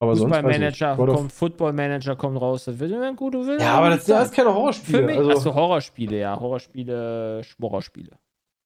[0.02, 0.16] Aber.
[0.16, 3.60] Fußballmanager kommt, Football Manager kommt raus, das wird ein guter Will.
[3.60, 4.98] Ja, aber das, das ist keine Horrorspiele.
[4.98, 5.18] für mich.
[5.18, 6.40] Also, Achso, Horrorspiele, ja.
[6.40, 8.18] Horrorspiele, Horrorspiele.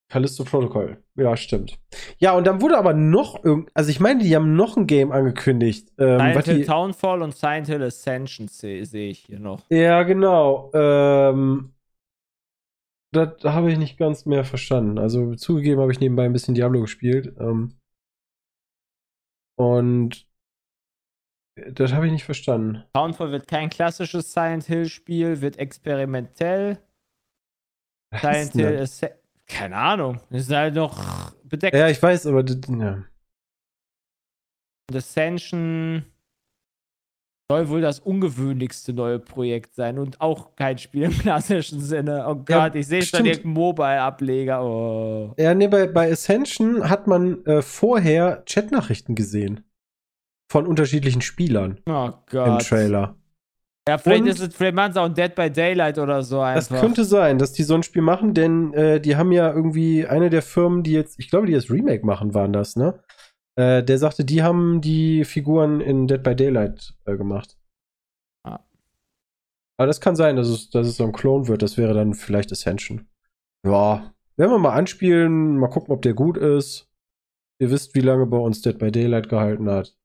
[0.08, 1.02] Callisto Protocol.
[1.16, 1.78] Ja, stimmt.
[2.18, 5.10] Ja, und dann wurde aber noch irgend, also ich meine, die haben noch ein Game
[5.10, 5.88] angekündigt.
[5.98, 9.62] Ähm, Silent Hill Townfall und Silent Hill Ascension sehe seh ich hier noch.
[9.70, 10.70] Ja, genau.
[10.72, 11.73] Ähm,
[13.16, 14.98] das habe ich nicht ganz mehr verstanden.
[14.98, 17.34] Also zugegeben habe ich nebenbei ein bisschen Diablo gespielt.
[17.38, 17.78] Ähm,
[19.56, 20.26] und
[21.56, 22.84] das habe ich nicht verstanden.
[22.94, 26.82] Townfall wird kein klassisches Silent Hill Spiel, wird experimentell.
[28.10, 29.06] Was Silent Hill ist.
[29.46, 30.20] Keine Ahnung.
[30.30, 31.76] Ist halt noch bedeckt.
[31.76, 33.04] Ja, ich weiß, aber das, ja.
[34.90, 36.04] Und Ascension
[37.50, 42.24] soll wohl das ungewöhnlichste neue Projekt sein und auch kein Spiel im klassischen Sinne.
[42.26, 44.64] Oh Gott, Ja, ich sehe schon irgendeinen Mobile-Ableger.
[44.64, 45.34] Oh.
[45.38, 49.64] Ja, nee, bei, bei Ascension hat man äh, vorher Chatnachrichten gesehen.
[50.50, 52.66] Von unterschiedlichen Spielern oh im Gott.
[52.68, 53.16] Trailer.
[53.86, 54.56] Ja, vielleicht Und- ist es,
[54.94, 56.68] sie auch Dead by Daylight oder so einfach.
[56.70, 60.06] Das könnte sein, dass die so ein Spiel machen, denn äh, die haben ja irgendwie
[60.06, 62.98] eine der Firmen, die jetzt, ich glaube, die das Remake machen, waren das, ne?
[63.56, 67.56] Äh, der sagte, die haben die Figuren in Dead by Daylight äh, gemacht.
[68.42, 68.60] Ah.
[69.76, 71.62] Aber das kann sein, dass es, dass es so ein Klon wird.
[71.62, 73.08] Das wäre dann vielleicht Ascension.
[73.64, 76.90] Ja, werden wir mal anspielen, mal gucken, ob der gut ist.
[77.60, 79.96] Ihr wisst, wie lange bei uns Dead by Daylight gehalten hat.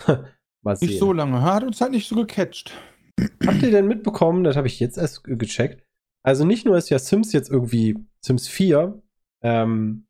[0.62, 0.88] Mal sehen.
[0.88, 1.42] Nicht so lange.
[1.42, 2.72] Hat uns halt nicht so gecatcht.
[3.46, 5.84] Habt ihr denn mitbekommen, das habe ich jetzt erst ge- gecheckt.
[6.22, 9.00] Also nicht nur ist ja Sims jetzt irgendwie Sims 4
[9.42, 10.06] ähm,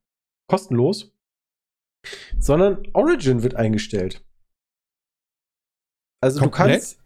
[0.49, 1.13] kostenlos,
[2.39, 4.25] sondern Origin wird eingestellt.
[6.21, 6.67] Also Komplett?
[6.67, 6.99] du kannst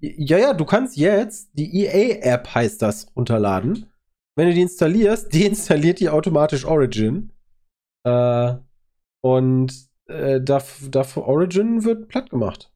[0.00, 3.90] ja, ja, du kannst jetzt die EA-App heißt das runterladen.
[4.36, 7.32] Wenn du die installierst, deinstalliert die automatisch Origin.
[8.04, 8.54] Äh,
[9.22, 9.72] und
[10.06, 12.70] äh, dafür, dafür Origin wird platt gemacht.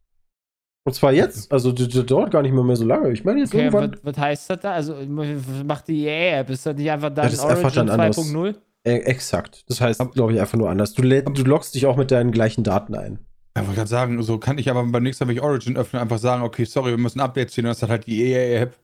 [0.87, 3.13] Und zwar jetzt, also das, das dauert gar nicht mehr, mehr so lange.
[3.13, 3.93] Ich meine jetzt Okay, irgendwann.
[3.93, 4.73] was, was heißt das da?
[4.73, 6.49] Also, was macht die EA-App?
[6.49, 8.19] Ist das nicht einfach dann Das anders.
[8.19, 8.57] 2.0?
[8.85, 9.64] Äh, exakt.
[9.68, 10.95] Das heißt, glaube ich, einfach nur anders.
[10.95, 13.18] Du, du loggst dich auch mit deinen gleichen Daten ein.
[13.57, 16.01] Ja, wollte gerade sagen, so kann ich aber beim nächsten Mal, wenn ich Origin öffne,
[16.01, 17.64] einfach sagen, okay, sorry, wir müssen ein Update ziehen.
[17.64, 18.76] Und das hat halt die EA-App.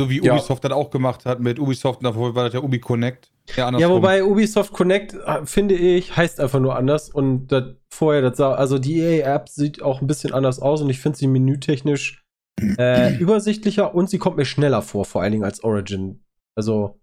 [0.00, 0.32] So wie Ja.
[0.34, 3.30] Ubisoft das auch gemacht hat mit Ubisoft und davor war das ja Ubi Connect.
[3.56, 7.10] Ja, Ja, wobei Ubisoft Connect, äh, finde ich, heißt einfach nur anders.
[7.10, 10.90] Und das vorher, das sah, also die EA-App sieht auch ein bisschen anders aus und
[10.90, 12.24] ich finde sie menütechnisch
[12.60, 16.24] äh, übersichtlicher und sie kommt mir schneller vor, vor allen Dingen als Origin.
[16.56, 17.00] Also,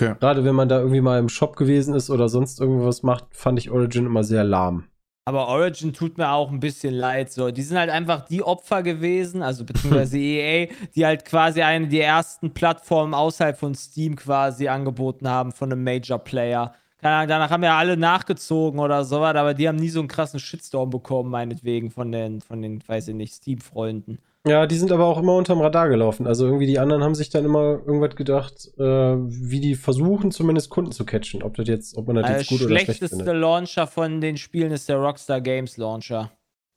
[0.00, 0.14] Okay.
[0.20, 3.58] gerade wenn man da irgendwie mal im Shop gewesen ist oder sonst irgendwas macht, fand
[3.58, 4.84] ich Origin immer sehr lahm.
[5.24, 7.30] Aber Origin tut mir auch ein bisschen leid.
[7.30, 11.86] So, die sind halt einfach die Opfer gewesen, also beziehungsweise EA, die halt quasi eine
[11.86, 16.74] der ersten Plattformen außerhalb von Steam quasi angeboten haben von einem Major Player.
[17.00, 20.08] Keine Ahnung, danach haben ja alle nachgezogen oder sowas, aber die haben nie so einen
[20.08, 24.18] krassen Shitstorm bekommen, meinetwegen, von den, von den, weiß ich nicht, Steam-Freunden.
[24.48, 26.26] Ja, die sind aber auch immer unterm Radar gelaufen.
[26.26, 30.70] Also irgendwie die anderen haben sich dann immer irgendwas gedacht, äh, wie die versuchen, zumindest
[30.70, 31.42] Kunden zu catchen.
[31.42, 33.36] Ob das jetzt, ob man das Der jetzt gut oder schlecht schlechteste findet.
[33.36, 36.32] Launcher von den Spielen ist der Rockstar Games Launcher.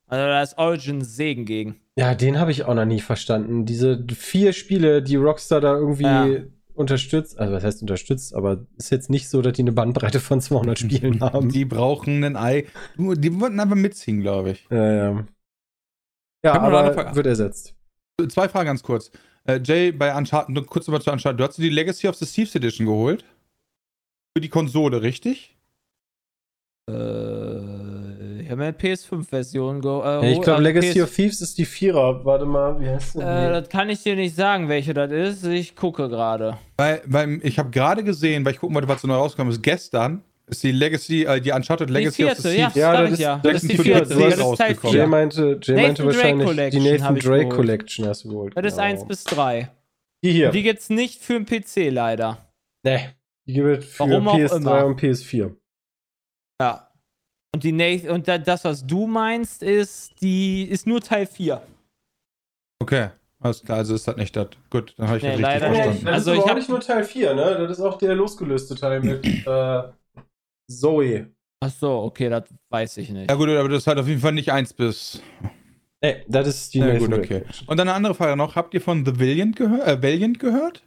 [0.07, 1.75] Also da ist Origin Segen gegen.
[1.95, 3.65] Ja, den habe ich auch noch nie verstanden.
[3.65, 6.43] Diese vier Spiele, die Rockstar da irgendwie Ja.
[6.73, 10.41] unterstützt, also was heißt unterstützt, aber ist jetzt nicht so, dass die eine Bandbreite von
[10.41, 11.49] 200 Spielen haben.
[11.49, 12.65] Die brauchen ein Ei.
[12.97, 14.67] Die wollten einfach mitziehen, glaube ich.
[14.69, 15.25] ja, ja.
[16.43, 17.75] Ja, aber wird ersetzt.
[18.29, 19.11] Zwei Fragen ganz kurz.
[19.45, 21.39] Äh, Jay, bei Uncharted, kurz nochmal zu Uncharted.
[21.39, 23.23] Du hast dir die Legacy of the Thieves Edition geholt?
[24.35, 25.57] Für die Konsole, richtig?
[26.89, 26.93] Äh,
[28.41, 30.23] ich habe mir eine PS5-Version geholt.
[30.23, 32.23] Ja, ich glaube, Legacy of Thieves ist die Vierer.
[32.25, 33.61] Warte mal, wie heißt denn Äh, die?
[33.61, 35.45] das kann ich dir nicht sagen, welche das ist.
[35.45, 36.57] Ich gucke gerade.
[36.77, 39.63] Weil, weil ich habe gerade gesehen, weil ich gucken wollte, was so neu rausgekommen ist,
[39.63, 42.93] gestern ist die Legacy, äh, die Uncharted Die Legacy of the vierte, ja.
[42.93, 43.37] Ja, das ist- ja.
[43.43, 43.83] das ist die vierte.
[44.05, 44.93] vierte, Das ist Teil rausgekommen.
[44.95, 45.07] Jay 4.
[45.07, 47.55] meinte, Jay Nathan meinte Drake wahrscheinlich Collection die Nathan Drake geholt.
[47.55, 48.53] Collection hast du geholt.
[48.57, 48.83] Das ist genau.
[48.83, 49.69] 1 bis 3.
[50.23, 50.51] Die hier.
[50.51, 52.37] Die gibt's nicht für den PC leider.
[52.85, 53.09] nee.
[53.47, 54.85] Die gibt es für Warum auch PS3 immer.
[54.85, 55.55] und PS4.
[56.61, 56.87] Ja.
[57.53, 61.59] Und die Nath und da- das, was du meinst, ist die ist nur Teil 4.
[62.81, 64.47] Okay, alles klar, also ist das nicht das.
[64.69, 65.81] Gut, dann habe ich Nee, das richtig leider nicht.
[65.81, 66.05] verstanden.
[66.05, 67.57] Das Also ist ich auch hab- nicht nur Teil 4, ne?
[67.67, 69.81] Das ist auch der losgelöste Teil mit äh,
[70.79, 71.27] Zoe.
[71.63, 73.29] Ach so, okay, das weiß ich nicht.
[73.29, 75.21] Ja gut, aber das ist halt auf jeden Fall nicht 1 bis.
[76.03, 77.43] Nee, das ist die Ja, gut, okay.
[77.67, 78.55] Und dann eine andere Frage noch.
[78.55, 80.83] Habt ihr von The Valiant, gehör äh, Valiant gehört?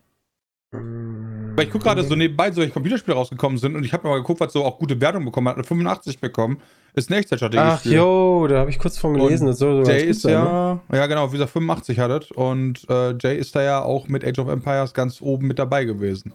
[0.72, 1.56] Mm.
[1.56, 4.40] Weil ich gucke gerade so nebenbei, solche Computerspiele rausgekommen sind und ich habe mal geguckt,
[4.40, 5.56] was so auch gute Wertung bekommen hat.
[5.56, 6.60] Hat 85 bekommen.
[6.94, 7.62] Ist ein Echtzeitstrategie.
[7.62, 9.44] Ach, jo, da habe ich kurz von gelesen.
[9.44, 10.80] Und Das soll so Jay ist sein, ne?
[10.90, 12.30] ja, ja genau, wie gesagt, 85 hat es.
[12.32, 15.84] Und äh, Jay ist da ja auch mit Age of Empires ganz oben mit dabei
[15.84, 16.32] gewesen.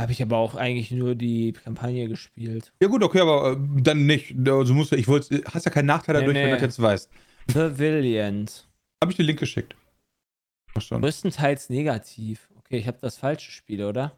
[0.00, 2.72] Habe ich aber auch eigentlich nur die Kampagne gespielt.
[2.80, 4.34] Ja gut, okay, aber äh, dann nicht.
[4.48, 6.50] Also musst du, ich wollte, hast ja keinen Nachteil Nee, dadurch, wenn nee.
[6.50, 7.10] du das jetzt weißt.
[7.48, 8.66] The Valiant.
[9.02, 9.76] Habe ich den Link geschickt.
[10.72, 11.02] Verstanden.
[11.02, 12.48] Größtenteils negativ.
[12.56, 14.16] Okay, ich habe das falsche Spiel, oder?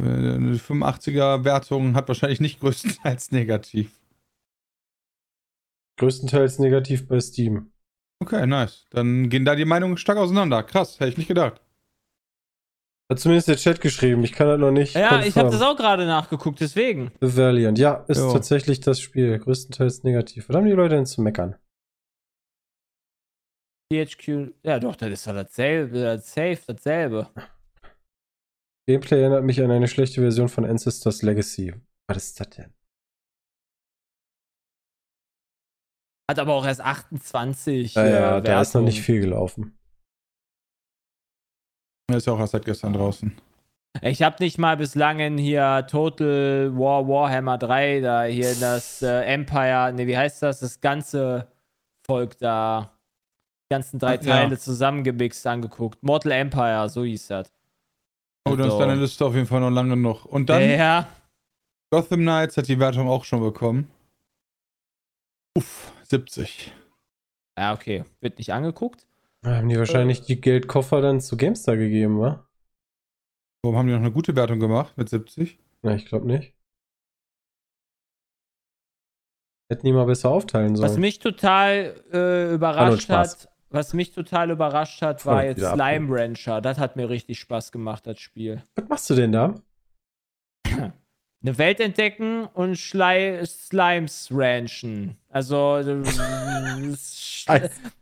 [0.00, 3.90] Äh, Eine 85er Wertung hat wahrscheinlich nicht größtenteils negativ.
[5.98, 7.72] Größtenteils negativ bei Steam.
[8.22, 8.86] Okay, nice.
[8.90, 10.62] Dann gehen da die Meinungen stark auseinander.
[10.62, 11.60] Krass, hätte ich nicht gedacht.
[13.14, 14.24] Hat zumindest der Chat geschrieben.
[14.24, 14.94] Ich kann das noch nicht.
[14.96, 17.12] Ja, ich habe das auch gerade nachgeguckt, deswegen.
[17.20, 17.78] The Valiant.
[17.78, 18.32] Ja, ist Jo.
[18.32, 19.38] tatsächlich das Spiel.
[19.38, 20.48] Größtenteils negativ.
[20.48, 21.54] Was haben die Leute denn zu meckern?
[23.92, 24.52] THQ.
[24.64, 26.02] Ja, doch, das ist doch dasselbe.
[26.02, 27.30] Das safe, dasselbe.
[28.88, 31.72] Gameplay erinnert mich an eine schlechte Version von Ancestors Legacy.
[32.08, 32.74] Was ist das denn?
[36.28, 37.94] Hat aber auch erst 28.
[37.94, 39.78] Ja, äh, ja, da ist noch nicht viel gelaufen.
[42.10, 43.34] Er ist ja auch erst seit gestern draußen.
[44.02, 49.92] Ich habe nicht mal bislang hier Total War Warhammer 3, da hier das äh, Empire,
[49.92, 50.60] ne, wie heißt das?
[50.60, 51.46] Das ganze
[52.04, 52.90] Volk da,
[53.70, 54.34] die ganzen drei Ach, ja.
[54.36, 56.02] Teile zusammengemixt angeguckt.
[56.02, 57.52] Mortal Empire, so hieß das.
[58.46, 60.24] Oh, dann ist Also- deine Liste auf jeden Fall noch lange noch.
[60.24, 61.06] Und dann ja,
[61.90, 63.88] Gotham Knights hat die Wertung auch schon bekommen.
[65.56, 66.72] Uff, 70.
[67.56, 68.04] ja, okay.
[68.20, 69.06] Wird nicht angeguckt.
[69.44, 72.48] Haben die wahrscheinlich die Geldkoffer dann zu GameStar gegeben, wa?
[73.62, 75.58] Warum haben die noch eine gute Wertung gemacht mit 70?
[75.82, 76.54] Na, ich glaube nicht.
[79.70, 80.90] Hätten die mal besser aufteilen sollen.
[80.90, 86.06] Was mich total äh, überrascht hat, was mich total überrascht hat, war Voll jetzt Slime
[86.08, 86.60] Rancher.
[86.60, 88.62] Das hat mir richtig Spaß gemacht, das Spiel.
[88.76, 89.54] Was machst du denn da?
[91.44, 95.16] Eine Welt entdecken und Schlei Slimes ranchen.
[95.28, 95.82] Also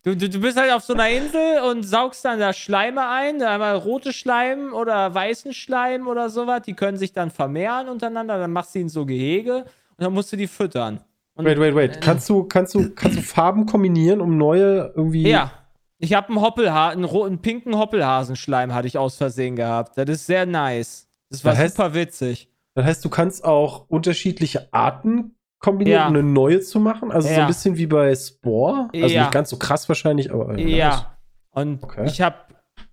[0.05, 3.43] du, du, du, bist halt auf so einer Insel und saugst dann da Schleime ein,
[3.43, 6.62] einmal rote Schleim oder weißen Schleim oder sowas.
[6.66, 8.38] Die können sich dann vermehren untereinander.
[8.38, 9.64] Dann machst du ihnen so Gehege
[9.97, 11.01] und dann musst du die füttern.
[11.34, 12.01] Und, Wait, wait, wait.
[12.01, 15.28] Kannst du, kannst du, kannst du Farben kombinieren, um neue irgendwie.
[15.28, 15.51] Ja.
[15.99, 19.99] Ich habe einen einen, einen pinken Hoppelhasenschleim hatte ich aus Versehen gehabt.
[19.99, 21.09] Das ist sehr nice.
[21.28, 22.51] Das war Das heißt- super witzig.
[22.75, 26.09] Das heißt, du kannst auch unterschiedliche Arten kombinieren, Ja.
[26.09, 27.12] um eine neue zu machen.
[27.12, 27.43] Also so Ja.
[27.43, 28.89] ein bisschen wie bei Spore.
[28.95, 29.23] Also Ja.
[29.23, 30.57] nicht ganz so krass wahrscheinlich, aber.
[30.59, 31.16] äh, Ja.
[31.51, 32.05] Und Okay.
[32.07, 32.37] ich habe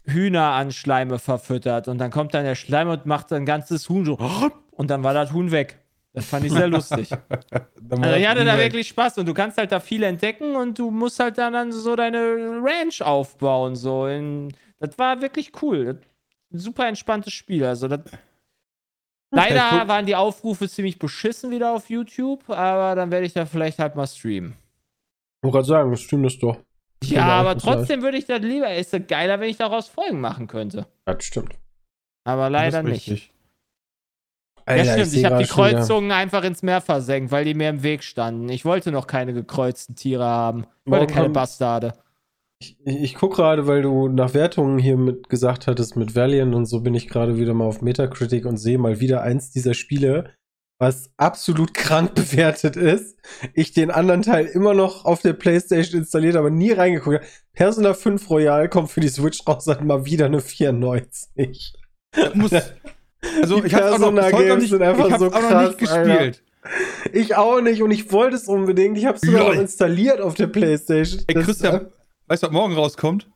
[0.05, 4.05] Hühner an Schleime verfüttert und dann kommt dann der Schleim und macht ein ganzes Huhn
[4.05, 4.17] so
[4.71, 5.79] und dann war das Huhn weg.
[6.13, 7.11] Das fand ich sehr lustig.
[7.11, 10.91] Also ich hatte da wirklich Spaß und du kannst halt da viel entdecken und du
[10.91, 12.19] musst halt dann, so deine
[12.63, 13.75] Ranch aufbauen.
[13.75, 14.07] So
[14.79, 16.01] das war wirklich cool.
[16.51, 17.63] Ein super entspanntes Spiel.
[17.63, 17.99] Also das,
[19.31, 23.79] Leider waren die Aufrufe ziemlich beschissen wieder auf YouTube, aber dann werde ich da vielleicht
[23.79, 24.55] halt mal streamen.
[25.41, 26.57] Ich wollte gerade sagen, das stimmt das doch.
[27.03, 28.73] Ja, Ja, aber trotzdem würde ich das lieber.
[28.73, 30.87] Ist das geiler, wenn ich daraus Folgen machen könnte.
[31.07, 31.53] Ja, das stimmt.
[32.25, 33.09] Aber leider nicht.
[33.09, 33.33] richtig.
[34.67, 35.07] Ja, stimmt.
[35.07, 38.49] seh Ich habe die Kreuzungen einfach ins Meer versenkt, weil die mir im Weg standen.
[38.49, 40.65] Ich wollte noch keine gekreuzten Tiere haben.
[40.85, 41.93] Ich wollte Morgen keine Bastarde.
[42.61, 46.65] Ich, ich gucke gerade, weil du nach Wertungen hier mit gesagt hattest mit Valiant und
[46.65, 50.33] so bin ich gerade wieder mal auf Metacritic und sehe mal wieder eins dieser Spiele,
[50.77, 53.17] was absolut krank bewertet ist.
[53.53, 57.27] Ich den anderen Teil immer noch auf der Playstation installiert, aber nie reingeguckt habe.
[57.53, 61.75] Persona 5 Royal kommt für die Switch raus, hat mal wieder eine 94.
[62.33, 62.51] Muss,
[63.41, 65.67] also Die ich hab's auch noch, Games nicht, sind einfach ich so auch noch krass,
[65.67, 66.43] nicht gespielt.
[67.13, 68.97] Ich auch nicht und ich wollte es unbedingt.
[68.97, 71.23] Ich habe es sogar noch installiert auf der Playstation.
[71.27, 71.87] Ey, Christian,
[72.29, 73.29] weißt du, was morgen rauskommt?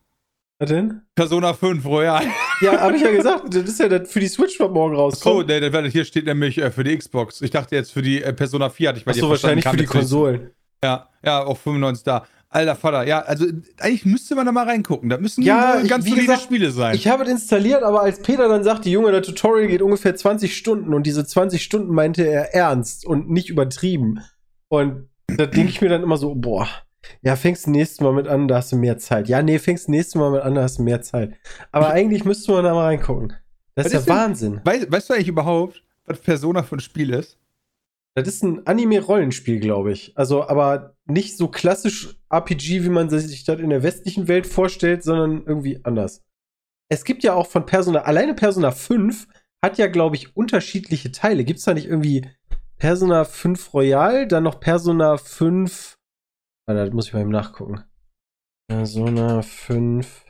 [0.59, 1.01] was denn?
[1.15, 2.23] Persona 5 Royal.
[2.61, 3.53] Ja, habe ich ja gesagt.
[3.53, 5.47] Das ist ja für die Switch, was morgen rauskommt.
[5.47, 7.41] nee, nee, hier steht nämlich äh, für die Xbox.
[7.41, 9.67] Ich dachte jetzt für die äh, Persona 4 hatte ich bei Ach dir so, wahrscheinlich
[9.67, 9.85] für die.
[9.85, 10.51] Konsolen.
[10.83, 12.25] Ja, ja, auch 95 da.
[12.49, 13.47] Alter Vater, ja, also
[13.79, 15.09] eigentlich müsste man da mal reingucken.
[15.09, 16.93] Da müssen Ja, ich- ganz solide gesagt, Spiele sein.
[16.95, 20.55] Ich habe es installiert, aber als Peter dann sagte, Junge, der Tutorial geht ungefähr 20
[20.55, 24.19] Stunden und diese 20 Stunden meinte er ernst und nicht übertrieben.
[24.69, 26.67] Und da denke ich mir dann immer so, boah,
[27.21, 29.27] ja, fängst nächstes Mal mit an, da hast du mehr Zeit.
[29.27, 31.35] Ja, nee, fängst nächstes Mal mit an, da hast du mehr Zeit.
[31.71, 33.33] Aber eigentlich müsste man da mal reingucken.
[33.75, 34.61] Das ist Was ja ist denn- Wahnsinn.
[34.63, 37.37] Weißt, weißt du eigentlich überhaupt, was Persona für ein Spiel ist?
[38.15, 40.15] Das ist ein Anime-Rollenspiel, glaube ich.
[40.15, 45.03] Also, aber nicht so klassisch RPG, wie man sich das in der westlichen Welt vorstellt,
[45.03, 46.21] sondern irgendwie anders.
[46.89, 49.27] Es gibt ja auch von Persona, alleine Persona 5
[49.63, 51.43] hat ja, glaube ich, unterschiedliche Teile.
[51.43, 52.27] Gibt es da nicht irgendwie
[52.77, 55.92] Persona 5 Royal, dann noch Persona 5.
[56.65, 57.83] Ah, da muss ich mal eben nachgucken.
[58.69, 60.25] Persona 5.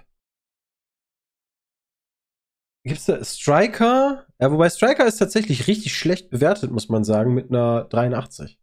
[2.86, 4.26] Gibt's da Striker?
[4.40, 8.60] Ja, wobei Striker ist tatsächlich richtig schlecht bewertet, muss man sagen, mit einer 83.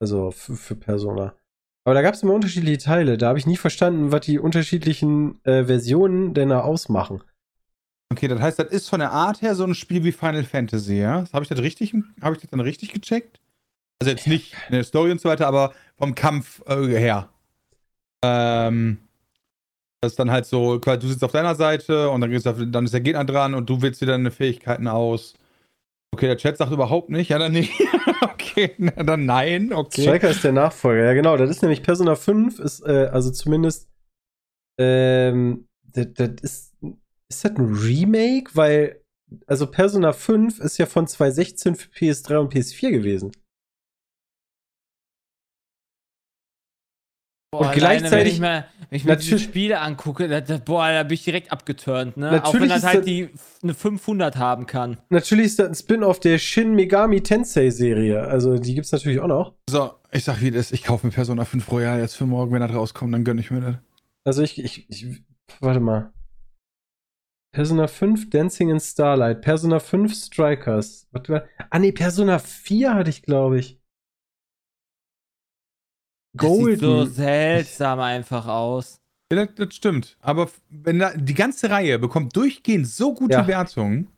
[0.00, 1.36] Also für, für Persona.
[1.84, 3.16] Aber da gab es immer unterschiedliche Teile.
[3.16, 7.22] Da habe ich nie verstanden, was die unterschiedlichen äh, Versionen denn da ausmachen.
[8.10, 10.98] Okay, das heißt, das ist von der Art her so ein Spiel wie Final Fantasy,
[10.98, 11.24] ja?
[11.32, 13.40] Habe ich das richtig, habe ich das dann richtig gecheckt?
[14.00, 17.28] Also jetzt nicht in der Story und so weiter, aber vom Kampf äh, her.
[18.24, 18.98] Ähm,
[20.00, 22.84] das ist dann halt so, du sitzt auf deiner Seite und dann, ist, der- dann
[22.84, 25.34] ist der Gegner dran und du wählst dir deine Fähigkeiten aus.
[26.14, 27.28] Okay, der Chat sagt überhaupt nicht.
[27.30, 27.72] Ja, dann nicht.
[28.22, 29.72] okay, na, dann nein.
[29.72, 30.02] Okay.
[30.02, 31.04] Striker ist der Nachfolger.
[31.04, 31.36] Ja, genau.
[31.36, 33.88] Das ist nämlich Persona 5, ist äh, also zumindest.
[34.78, 36.74] Ähm, das, das ist.
[37.30, 38.50] Ist das ein Remake?
[38.54, 39.00] Weil.
[39.46, 43.32] Also Persona 5 ist ja von 2016 für PS3 und PS4 gewesen.
[47.50, 50.58] Boah, Und alleine, gleichzeitig- wenn ich, mir, wenn ich mir diese Spiele angucke, da, da,
[50.58, 52.28] boah, da bin ich direkt abgeturnt, ne?
[52.28, 53.30] Auch Natürlich wenn das halt das- die
[53.62, 54.98] eine 500 haben kann.
[55.08, 58.20] Natürlich ist das ein Spin-off der Shin Megami Tensei-Serie.
[58.20, 59.54] Also die gibt's natürlich auch noch.
[59.70, 60.72] So, ich sag wie das ist.
[60.72, 63.50] Ich kaufe mir Persona 5 Royal jetzt für morgen, wenn das rauskommt, dann gönn ich
[63.50, 63.74] mir das.
[64.24, 65.22] Also ich, ich, ich
[65.60, 66.12] warte mal.
[67.54, 71.08] Persona 5 Dancing in Starlight, Persona 5 Strikers.
[71.12, 71.48] Warte mal.
[71.70, 73.77] Ah nee, Persona 4 hatte ich, glaube ich.
[76.38, 77.12] Das sieht so Golden.
[77.12, 79.00] seltsam einfach aus.
[79.32, 80.16] Ja, das, das stimmt.
[80.20, 83.46] Aber wenn da, die ganze Reihe bekommt durchgehend so gute Ja.
[83.46, 84.08] Wertungen.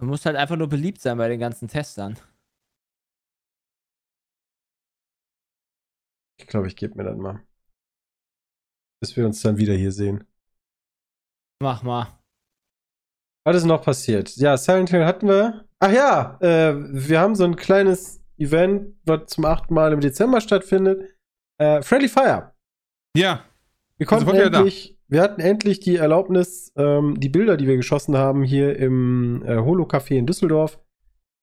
[0.00, 2.16] Man muss halt einfach nur beliebt sein bei den ganzen Testern.
[6.40, 7.42] Ich glaube, ich gebe mir das mal.
[9.00, 10.24] Bis wir uns dann wieder hier sehen.
[11.60, 12.18] Mach mal.
[13.44, 14.36] Was ist noch passiert?
[14.36, 15.64] Ja, Silent Hill hatten wir.
[15.80, 20.40] Ach ja, äh, wir haben so ein kleines Event, was zum achten Mal im Dezember
[20.40, 21.14] stattfindet.
[21.58, 22.52] Äh, Friendly Fire.
[23.16, 23.44] Ja.
[23.96, 24.42] Wir konnten da.
[24.44, 29.42] endlich, wir hatten endlich die Erlaubnis, ähm, die Bilder, die wir geschossen haben, hier im
[29.44, 30.78] äh, Holo-Café in Düsseldorf,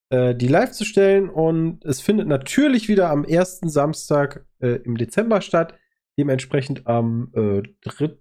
[0.09, 1.29] äh, die live zu stellen.
[1.29, 5.77] Und es findet natürlich wieder am ersten Samstag äh, im Dezember statt.
[6.17, 8.17] Dementsprechend am äh, 3.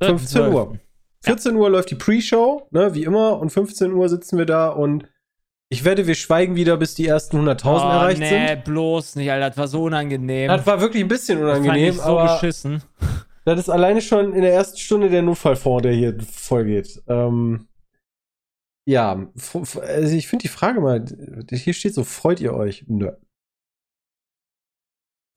[0.00, 0.78] 15 Uhr.
[1.24, 3.38] 14 Uhr läuft die Pre-Show, ne, wie immer.
[3.38, 5.06] Und 15 Uhr sitzen wir da und
[5.72, 8.64] ich wette, wir schweigen wieder, bis die ersten 100.000 Oh, erreicht nee, sind.
[8.64, 9.48] bloß nicht, Alter.
[9.48, 10.48] Das war so unangenehm.
[10.48, 12.82] Das war wirklich ein bisschen Das fand unangenehm, ich so aber beschissen.
[13.46, 17.02] das ist alleine schon in der ersten Stunde der Notfallfonds, der hier voll geht.
[17.08, 17.68] Ähm,
[18.86, 19.26] ja,
[19.80, 21.06] also ich finde die Frage mal,
[21.50, 22.84] hier steht so, freut ihr euch?
[22.88, 23.12] Nö.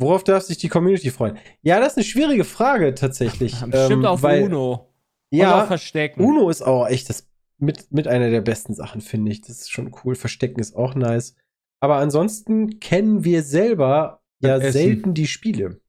[0.02, 1.38] Worauf darf sich die Community freuen?
[1.62, 3.54] Ja, das ist eine schwierige Frage tatsächlich.
[3.68, 4.94] Bestimmt ähm, auf weil, Uno.
[5.32, 5.70] Ja.
[6.18, 9.42] Uno ist auch echt das mit, mit einer der besten Sachen, finde ich.
[9.42, 10.16] Das ist schon cool.
[10.16, 11.36] Verstecken ist auch nice.
[11.80, 14.72] Aber ansonsten kennen wir selber ja Essen.
[14.72, 15.80] selten die Spiele.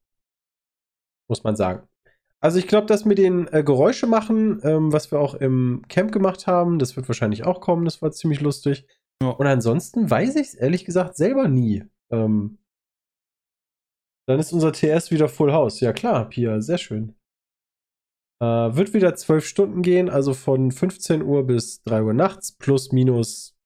[1.28, 1.88] Muss man sagen.
[2.40, 6.12] Also ich glaube, das mit den äh, Geräusche machen, ähm, was wir auch im Camp
[6.12, 7.84] gemacht haben, das wird wahrscheinlich auch kommen.
[7.84, 8.86] Das war ziemlich lustig.
[9.20, 9.30] Ja.
[9.30, 11.84] Und ansonsten weiß ich es ehrlich gesagt selber nie.
[12.10, 12.58] Ähm,
[14.28, 15.80] dann ist unser TS wieder Full House.
[15.80, 17.15] Ja klar, Pia, sehr schön.
[18.40, 18.44] Äh,
[18.76, 23.56] wird wieder zwölf Stunden gehen, also von 15 Uhr bis 3 Uhr nachts, plus minus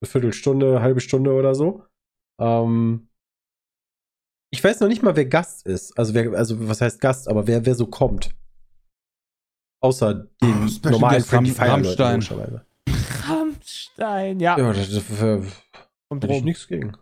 [0.00, 1.84] eine Viertelstunde, halbe Stunde oder so.
[2.40, 3.08] Ähm,
[4.52, 5.98] ich weiß noch nicht mal, wer Gast ist.
[5.98, 8.34] Also, wer, also was heißt Gast, aber wer, wer so kommt.
[9.82, 12.12] Außer den Oh, normalen Friendly Ram- Fire Rammstein.
[12.20, 12.66] logischerweise.
[13.26, 14.58] Rammstein, ja.
[14.58, 15.64] Ja, das, das, das,
[16.08, 16.92] Kommt Hätte ich nichts gegen.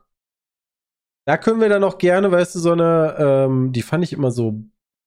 [1.26, 4.30] Da können wir dann auch gerne, weißt du, so eine, ähm, die fand ich immer
[4.30, 4.62] so,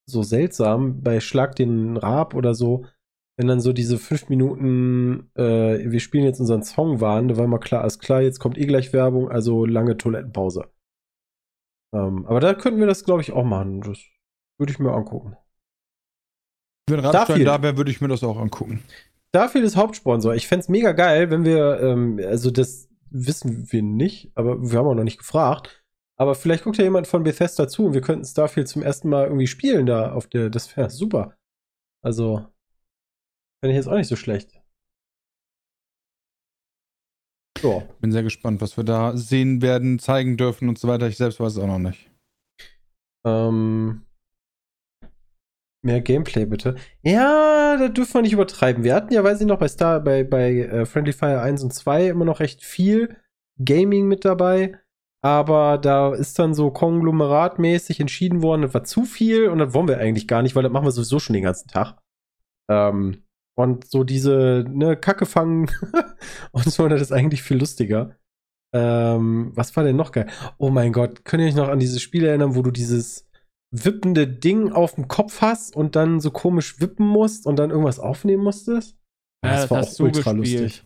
[0.06, 2.86] so seltsam, bei Schlag den Rab oder so,
[3.38, 7.48] wenn dann so diese fünf Minuten, äh, wir spielen jetzt unseren Song waren, da war
[7.48, 10.66] mal klar, alles klar, jetzt kommt eh gleich Werbung, also lange Toilettenpause.
[11.94, 13.82] Ähm, aber da könnten wir das, glaube ich, auch machen.
[13.82, 14.00] Das
[14.58, 15.36] würde ich mir angucken.
[16.90, 18.84] Wenn Rammstein da wäre, würde ich mir das auch angucken.
[19.30, 20.36] Starfield ist Hauptsponsor.
[20.36, 24.78] Ich fände es mega geil, wenn wir, ähm, also das wissen wir nicht, aber wir
[24.78, 25.83] haben auch noch nicht gefragt.
[26.18, 29.26] Aber vielleicht guckt ja jemand von Bethesda zu und wir könnten Starfield zum ersten Mal
[29.26, 31.36] irgendwie spielen da auf der, das wäre super.
[32.04, 32.46] Also,
[33.60, 34.62] fände ich jetzt auch nicht so schlecht.
[37.60, 37.82] So.
[38.02, 41.08] Bin sehr gespannt, was wir da sehen werden, zeigen dürfen und so weiter.
[41.08, 42.12] Ich selbst weiß es auch noch nicht.
[43.26, 44.06] Ähm,
[45.82, 46.76] mehr Gameplay bitte.
[47.04, 48.84] Ja, da dürfen wir nicht übertreiben.
[48.84, 51.74] Wir hatten ja, weiß ich noch, bei Star, bei, bei äh, Friendly Fire 1 und
[51.74, 53.16] 2 immer noch recht viel
[53.64, 54.78] Gaming mit dabei.
[55.24, 59.88] Aber da ist dann so konglomeratmäßig entschieden worden, das war zu viel und das wollen
[59.88, 61.98] wir eigentlich gar nicht, weil das machen wir sowieso schon den ganzen Tag.
[62.70, 63.24] Ähm,
[63.56, 65.72] und so diese, ne, Kacke fangen
[66.52, 68.18] und so, das ist eigentlich viel lustiger.
[68.76, 70.28] Ähm, was war denn noch geil?
[70.58, 73.30] Oh mein Gott, könnt ihr euch noch an dieses Spiel erinnern, wo du dieses
[73.72, 78.00] wippende Ding auf dem Kopf hast und dann so komisch wippen musst und dann irgendwas
[78.00, 78.98] aufnehmen musstest?
[79.46, 80.86] Ja, das hast du gespielt.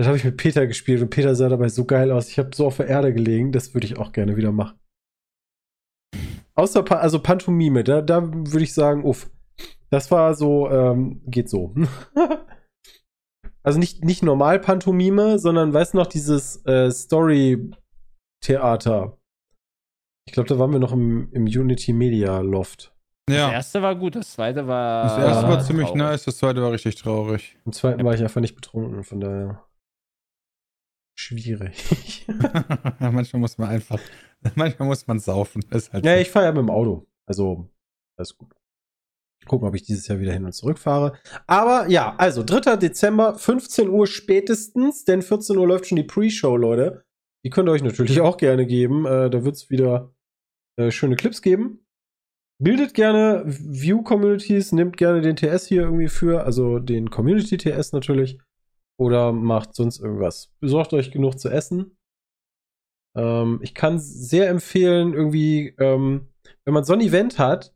[0.00, 2.30] Das habe ich mit Peter gespielt und Peter sah dabei so geil aus.
[2.30, 4.78] Ich habe so auf der Erde gelegen, das würde ich auch gerne wieder machen.
[6.54, 9.28] Außer, Pa- also Pantomime, da, da würde ich sagen, uff.
[9.90, 11.74] Das war so, ähm, geht so.
[13.62, 19.18] also nicht, nicht normal Pantomime, sondern, weißt du noch, dieses äh, Story-Theater.
[20.26, 22.94] Ich glaube, da waren wir noch im, im Unity Media Loft.
[23.26, 23.52] Das Ja.
[23.52, 25.02] erste war gut, das zweite war.
[25.04, 26.02] Das erste war ziemlich traurig.
[26.02, 27.58] nice, das zweite war richtig traurig.
[27.66, 29.62] Im zweiten war ich einfach nicht betrunken, von daher.
[31.20, 32.26] Schwierig.
[32.98, 34.00] manchmal muss man einfach,
[34.54, 35.62] manchmal muss man saufen.
[35.70, 37.06] Halt Ja, ich fahre ja mit dem Auto.
[37.26, 37.68] Also,
[38.16, 38.54] alles gut.
[39.46, 41.18] Gucken, ob ich dieses Jahr wieder hin und zurück fahre.
[41.46, 42.76] Aber ja, also 3.
[42.76, 47.04] Dezember, 15 Uhr spätestens, denn 14 Uhr läuft schon die Pre-Show, Leute.
[47.44, 49.04] Die könnt ihr euch natürlich auch gerne geben.
[49.04, 50.14] Äh, da wird es wieder
[50.78, 51.84] äh, schöne Clips geben.
[52.62, 58.38] Bildet gerne View-Communities, nehmt gerne den TS hier irgendwie für, also den Community-TS natürlich.
[59.00, 60.52] Oder macht sonst irgendwas.
[60.60, 61.96] Besorgt euch genug zu essen.
[63.16, 66.28] Ähm, ich kann sehr empfehlen, irgendwie, ähm,
[66.66, 67.72] wenn man so ein Event hat,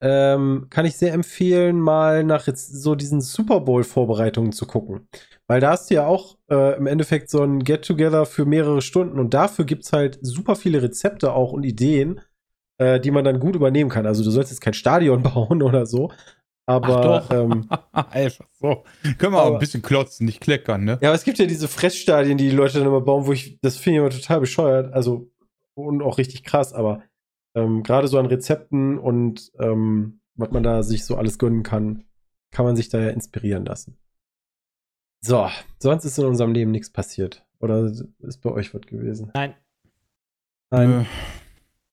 [0.00, 5.08] ähm, kann ich sehr empfehlen, mal nach jetzt so diesen Super Bowl-Vorbereitungen zu gucken.
[5.46, 9.18] Weil da hast du ja auch äh, im Endeffekt so ein Get-Together für mehrere Stunden
[9.20, 12.22] und dafür gibt es halt super viele Rezepte auch und Ideen,
[12.78, 14.06] äh, die man dann gut übernehmen kann.
[14.06, 16.10] Also du sollst jetzt kein Stadion bauen oder so,
[16.66, 17.36] aber Ach doch.
[17.36, 18.84] ähm, Einfach so.
[19.18, 20.98] Können wir auch Aber- ein bisschen klotzen, nicht kleckern, ne?
[21.00, 23.58] Ja, aber es gibt ja diese Fressstadien, die die Leute dann immer bauen, wo ich,
[23.60, 25.30] das finde ich immer total bescheuert, also
[25.74, 27.02] und auch richtig krass, aber
[27.54, 32.04] ähm, gerade so an Rezepten und ähm, was man da sich so alles gönnen kann,
[32.50, 33.98] kann man sich da ja inspirieren lassen.
[35.24, 35.48] So,
[35.78, 37.46] sonst ist in unserem Leben nichts passiert.
[37.60, 37.84] Oder
[38.20, 39.30] ist bei euch was gewesen?
[39.34, 39.54] Nein.
[40.70, 41.06] Nein.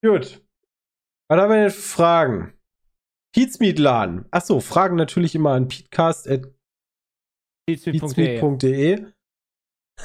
[0.01, 0.41] Gut.
[1.27, 2.53] Was haben wir denn Fragen?
[3.33, 4.25] Pizmeet-Laden.
[4.31, 6.51] Achso, Fragen natürlich immer an Pizmeet.de.
[7.67, 9.05] peatsmeet.de.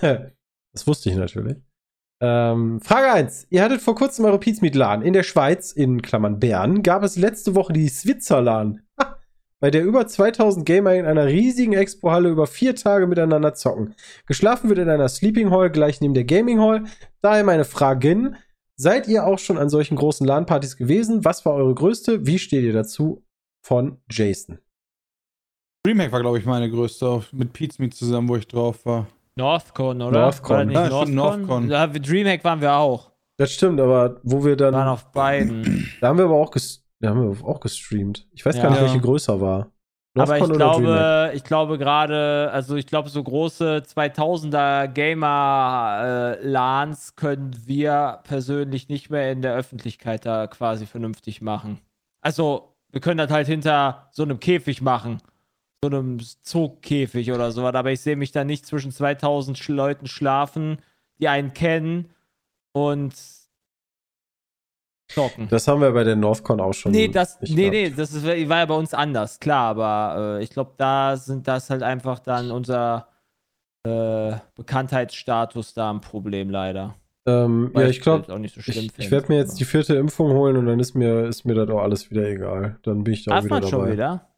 [0.72, 1.56] Das wusste ich natürlich.
[2.20, 3.46] Ähm, Frage 1.
[3.50, 7.54] Ihr hattet vor kurzem eure Pizmeet-Laden in der Schweiz, in Klammern Bern, gab es letzte
[7.54, 8.82] Woche die Switzerlan,
[9.60, 13.94] bei der über 2000 Gamer in einer riesigen Expo-Halle über vier Tage miteinander zocken.
[14.26, 16.84] Geschlafen wird in einer Sleeping Hall gleich neben der Gaming Hall.
[17.20, 18.36] Daher meine Fragen.
[18.76, 21.24] Seid ihr auch schon an solchen großen LAN-Partys gewesen?
[21.24, 22.26] Was war eure größte?
[22.26, 23.24] Wie steht ihr dazu?
[23.62, 24.58] Von Jason.
[25.86, 29.06] Dreamhack war, glaube ich, meine größte, mit Pizmeet zusammen, wo ich drauf war.
[29.36, 30.20] Northcon, oder?
[30.20, 30.72] Northcon.
[30.74, 31.14] War Ja, Northcon?
[31.14, 31.68] Northcon.
[31.68, 33.12] Da, Dreamhack waren wir auch.
[33.36, 34.74] Das stimmt, aber wo wir dann.
[34.74, 35.88] Waren auf beiden.
[36.00, 38.26] Da haben wir aber auch, ges da haben wir auch gestreamt.
[38.32, 38.62] Ich weiß Ja.
[38.62, 39.72] gar nicht, welche größer war.
[40.16, 46.36] Aber ich glaube, ich glaube gerade, also ich glaube, so große 2000er Gamer-Lans
[47.16, 51.80] können wir persönlich nicht mehr in der Öffentlichkeit da quasi vernünftig machen.
[52.20, 55.20] Also, wir können das halt hinter so einem Käfig machen.
[55.82, 57.74] So einem Zugkäfig oder sowas.
[57.74, 60.78] Aber ich sehe mich da nicht zwischen 2000 Sch Leuten schlafen,
[61.18, 62.10] die einen kennen
[62.72, 63.14] und
[65.08, 65.48] zocken.
[65.48, 66.92] Das haben wir bei der Northcon auch schon.
[66.92, 70.50] Nee, das, nee, nee, das ist, war ja bei uns anders, klar, aber äh, ich
[70.50, 73.08] glaube, da sind das halt einfach dann unser
[73.86, 76.94] äh, Bekanntheitsstatus da ein Problem leider.
[77.26, 80.66] Ähm, ja, ich glaube, so ich, ich werde mir jetzt die vierte Impfung holen und
[80.66, 82.78] dann ist mir, ist mir das auch alles wieder egal.
[82.82, 83.70] Dann bin ich da Darf wieder man dabei.
[83.70, 84.28] schon wieder?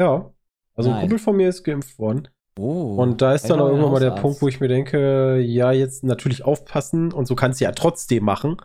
[0.00, 0.30] Ja.
[0.74, 1.00] Also ein Nein.
[1.02, 2.28] Kumpel von mir ist geimpft worden.
[2.58, 2.96] Oh.
[2.96, 4.12] Und da ist dann auch irgendwann mal der.
[4.12, 8.24] Punkt, wo ich mir denke, ja, jetzt natürlich aufpassen und so kannst du ja trotzdem
[8.24, 8.56] machen.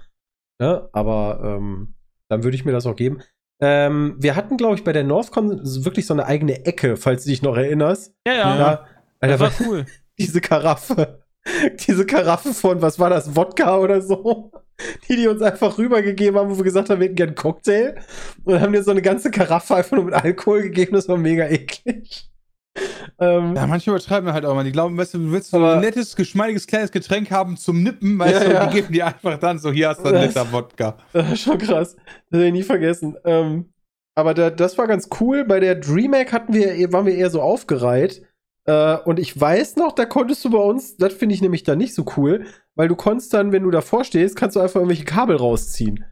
[0.60, 0.89] Ne?
[0.91, 1.95] Aber ähm,
[2.28, 3.22] dann würde ich mir das auch geben.
[3.62, 7.30] Ähm, wir hatten, glaube ich, bei der Northcon wirklich so eine eigene Ecke, falls du
[7.30, 8.14] dich noch erinnerst.
[8.26, 8.86] Ja, ja, Ja,
[9.20, 9.86] Alter, das war cool.
[10.18, 11.24] diese Karaffe.
[11.88, 14.51] Diese Karaffe von, was war das, Wodka oder so?
[15.10, 17.95] Die, die uns einfach rübergegeben haben, wo wir gesagt haben, wir hätten gern einen Cocktail.
[18.43, 20.93] Und haben uns so eine ganze Karaffe einfach nur mit Alkohol gegeben.
[20.93, 22.29] Das war mega eklig.
[23.22, 24.64] Ähm, Ja, manche übertreiben halt auch mal.
[24.64, 28.18] Die glauben, weißt du, du willst so ein nettes, geschmeidiges kleines Getränk haben zum Nippen,
[28.18, 28.66] weißt Ja, du, ja.
[28.68, 30.98] die geben dir einfach dann so, hier hast du einen Liter Wodka.
[31.14, 31.96] Das ist schon krass.
[32.30, 33.18] Das hätte ich nie vergessen.
[33.26, 33.74] Ähm,
[34.16, 35.44] aber da, das war ganz cool.
[35.44, 38.22] Bei der DreamHack hatten wir, waren wir eher so aufgereiht.
[38.66, 41.78] Äh, und ich weiß noch, da konntest du bei uns, das finde ich nämlich dann
[41.80, 42.46] nicht so cool,
[42.76, 46.06] weil du konntest dann, wenn du davor stehst, kannst du einfach irgendwelche Kabel rausziehen.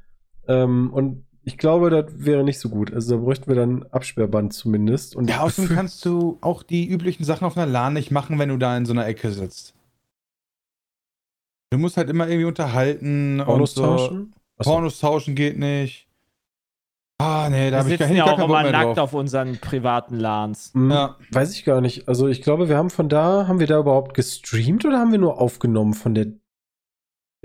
[0.47, 2.93] Ähm, und ich glaube, das wäre nicht so gut.
[2.93, 5.15] Also da bräuchten wir dann Absperrband zumindest.
[5.15, 8.49] Und Ja, außerdem kannst du auch die üblichen Sachen auf einer LAN nicht machen, wenn
[8.49, 9.73] du da in so einer Ecke sitzt.
[11.71, 13.83] Du musst halt immer irgendwie unterhalten Pornos und so.
[13.97, 14.33] tauschen?
[14.57, 14.71] Achso.
[14.71, 16.07] Pornos tauschen geht nicht.
[17.19, 18.97] Ah, nee, da Wir habe ich gar, sitzen gar ja auch Bock immer nackt drauf.
[18.99, 20.71] auf unseren privaten LANs.
[20.73, 21.15] Hm, Ja.
[21.31, 22.07] Weiß ich gar nicht.
[22.07, 25.17] Also ich glaube, wir haben von da, haben wir da überhaupt gestreamt oder haben wir
[25.19, 26.27] nur aufgenommen von der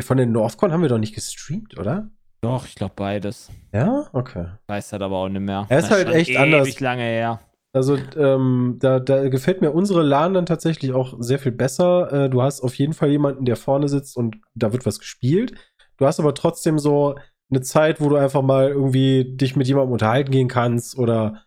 [0.00, 2.10] von der Northcon haben wir doch nicht gestreamt, oder?
[2.42, 3.50] Doch, ich glaube beides.
[3.72, 4.08] Ja?
[4.12, 4.46] Okay.
[4.66, 5.66] Weiß das aber auch nicht mehr.
[5.68, 6.80] Er ist Das halt schon echt ewig anders.
[6.80, 7.40] lange her.
[7.74, 12.12] Also ähm, da, da gefällt mir unsere LAN dann tatsächlich auch sehr viel besser.
[12.12, 15.54] Äh, du hast auf jeden Fall jemanden, der vorne sitzt und da wird was gespielt.
[15.96, 17.14] Du hast aber trotzdem so
[17.50, 21.44] eine Zeit, wo du einfach mal irgendwie dich mit jemandem unterhalten gehen kannst oder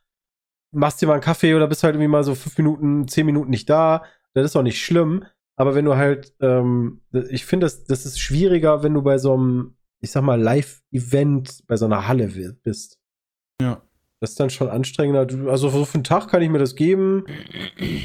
[0.71, 3.49] machst dir mal einen Kaffee oder bist halt irgendwie mal so fünf Minuten, zehn Minuten
[3.49, 4.03] nicht da.
[4.33, 5.25] Das ist auch nicht schlimm.
[5.57, 9.33] Aber wenn du halt, ähm, ich finde, das, das ist schwieriger, wenn du bei so
[9.33, 12.27] einem, ich sag mal, Live-Event bei so einer Halle
[12.63, 12.97] bist.
[13.61, 13.81] Ja.
[14.21, 15.25] Das ist dann schon anstrengender.
[15.25, 17.25] Du- Also so für einen Tag kann ich mir das geben.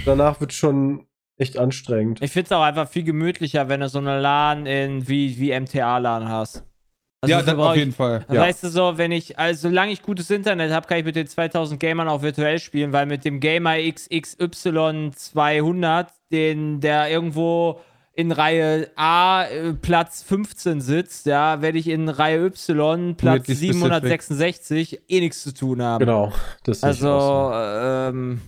[0.05, 1.07] Danach wird schon
[1.39, 2.21] echt anstrengend.
[2.23, 5.53] Ich finde es auch einfach viel gemütlicher, wenn du so eine LAN in, wie, wie
[5.59, 6.65] MTA-LAN hast.
[7.23, 8.25] Also ja, das auf ich- jeden Fall.
[8.31, 8.41] Ja.
[8.43, 11.27] Weißt du so, wenn ich, also solange ich gutes Internet habe, kann ich mit den
[11.27, 17.81] 2000 Gamern auch virtuell spielen, weil mit dem Gamer XXY 200, den, der irgendwo
[18.21, 23.55] in Reihe A äh, Platz 15 sitzt, ja, werde ich in Reihe Y Platz Weirdly
[23.55, 23.75] specific.
[23.75, 26.01] 766 eh nichts zu tun haben.
[26.05, 26.33] Genau.
[26.65, 27.53] Das Also, so.
[27.55, 28.41] ähm,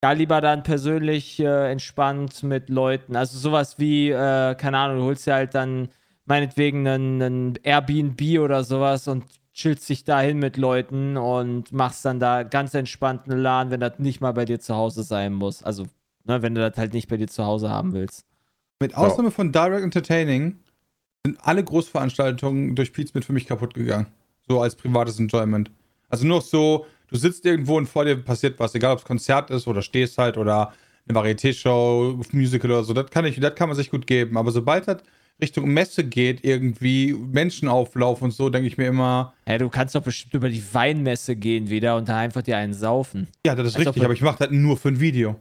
[0.00, 3.14] da lieber dann persönlich äh, entspannt mit Leuten.
[3.16, 5.88] Also sowas wie, äh, keine Ahnung, du holst dir halt dann
[6.24, 9.24] meinetwegen einen, einen Airbnb oder sowas und
[9.54, 13.98] chillst dich dahin mit Leuten und machst dann da ganz entspannt eine LAN, wenn das
[13.98, 15.62] nicht mal bei dir zu Hause sein muss.
[15.62, 15.84] Also,
[16.24, 18.26] ne, wenn du das halt nicht bei dir zu Hause haben willst.
[18.82, 20.56] Mit Ausnahme von Direct Entertaining
[21.24, 24.06] sind alle Großveranstaltungen durch Pizmeet für mich kaputt gegangen.
[24.48, 25.70] So als privates Enjoyment.
[26.08, 29.04] Also nur noch so, du sitzt irgendwo und vor dir passiert was, egal ob es
[29.04, 30.72] Konzert ist oder stehst halt oder
[31.08, 34.36] eine Varieté-Show, Musical oder so, das kann ich, das kann man sich gut geben.
[34.36, 34.98] Aber sobald das
[35.40, 40.02] Richtung Messe geht, irgendwie Menschenauflauf und so, denke ich mir immer, Ja, du kannst doch
[40.02, 43.28] bestimmt über die Weinmesse gehen wieder und da einfach dir einen saufen.
[43.46, 45.36] ja, das ist Als richtig, aber ich mache das nur für ein Video.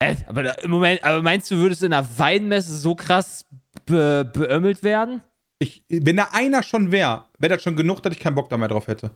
[0.00, 3.44] Äh, aber da, im Moment, aber meinst du, würdest du in einer Weinmesse so krass
[3.86, 5.22] be beömmelt werden?
[5.60, 8.56] Ich, wenn da einer schon wäre, wäre das schon genug, dass ich keinen Bock da
[8.56, 9.10] mehr drauf hätte.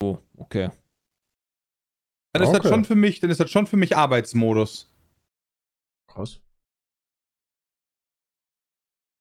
[0.00, 0.70] Oh, okay.
[2.32, 2.58] Dann ist Okay.
[2.58, 4.88] das schon für mich, dann ist das schon für mich Arbeitsmodus.
[6.06, 6.40] Krass.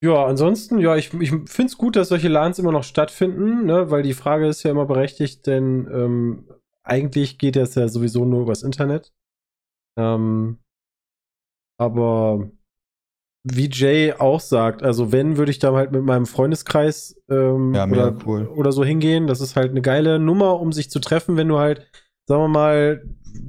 [0.04, 3.90] Ja, ansonsten, ja, ich, ich finde es gut, dass solche LANs immer noch stattfinden, ne,
[3.90, 6.48] weil die Frage ist ja immer berechtigt, denn ähm,
[6.84, 9.12] eigentlich geht das ja sowieso nur übers Internet.
[9.98, 10.60] Ähm,
[11.80, 12.50] aber
[13.50, 17.88] wie Jay auch sagt, also wenn, würde ich da halt mit meinem Freundeskreis ähm, Ja,
[17.88, 18.48] oder, cool.
[18.48, 19.28] oder so hingehen.
[19.28, 21.90] Das ist halt eine geile Nummer, um sich zu treffen, wenn du halt,
[22.28, 23.06] sagen wir mal,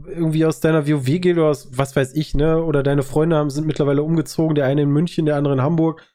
[0.07, 2.63] irgendwie aus deiner WoW-Guild oder aus was weiß ich, ne?
[2.63, 6.07] Oder deine Freunde haben, sind mittlerweile umgezogen, der eine in München, der andere in Hamburg,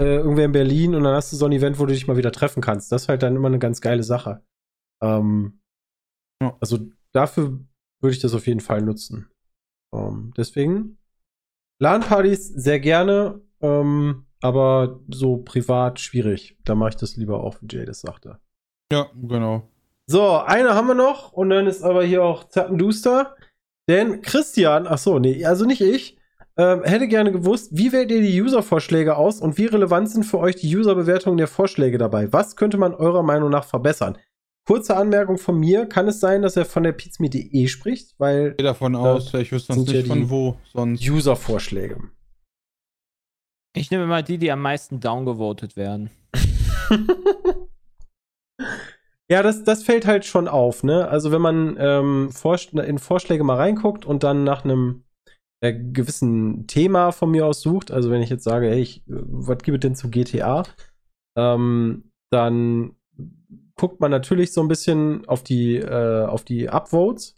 [0.00, 2.16] äh, irgendwer in Berlin und dann hast du so ein Event, wo du dich mal
[2.16, 2.92] wieder treffen kannst.
[2.92, 4.42] Das ist halt dann immer eine ganz geile Sache.
[5.02, 5.60] Ähm,
[6.42, 6.56] Ja.
[6.60, 6.78] Also
[7.12, 7.58] dafür
[8.00, 9.28] würde ich das auf jeden Fall nutzen.
[9.94, 10.98] Ähm, deswegen
[11.80, 16.56] LAN-Partys sehr gerne, ähm, aber so privat schwierig.
[16.64, 18.38] Da mache ich das lieber auch, wie Jay das sagte.
[18.92, 19.68] Ja, genau.
[20.06, 23.36] So, eine haben wir noch und dann ist aber hier auch Zappenduster.
[23.88, 26.18] Denn Christian, ach so, nee, also nicht ich,
[26.56, 30.38] ähm, hätte gerne gewusst, wie wählt ihr die User-Vorschläge aus und wie relevant sind für
[30.38, 32.32] euch die User-Bewertungen der Vorschläge dabei?
[32.32, 34.18] Was könnte man eurer Meinung nach verbessern?
[34.66, 38.56] Kurze Anmerkung von mir, kann es sein, dass er von der pizme.de spricht, weil Ich
[38.58, 41.08] gehe davon aus, ich wüsste sonst sind ja nicht von wo sonst.
[41.08, 42.00] User-Vorschläge.
[43.74, 46.10] Ich nehme immer die, die am meisten downgevotet werden.
[49.32, 51.08] Ja, das, das fällt halt schon auf, ne?
[51.08, 55.04] Also wenn man ähm, Vorsch in Vorschläge mal reinguckt und dann nach einem
[55.62, 59.22] äh, gewissen Thema von mir aus sucht, also wenn ich jetzt sage, hey, ich, äh,
[59.24, 60.64] was gibt es denn zu GTA,
[61.38, 62.96] ähm, dann
[63.76, 67.36] guckt man natürlich so ein bisschen auf die, äh, auf die Upvotes.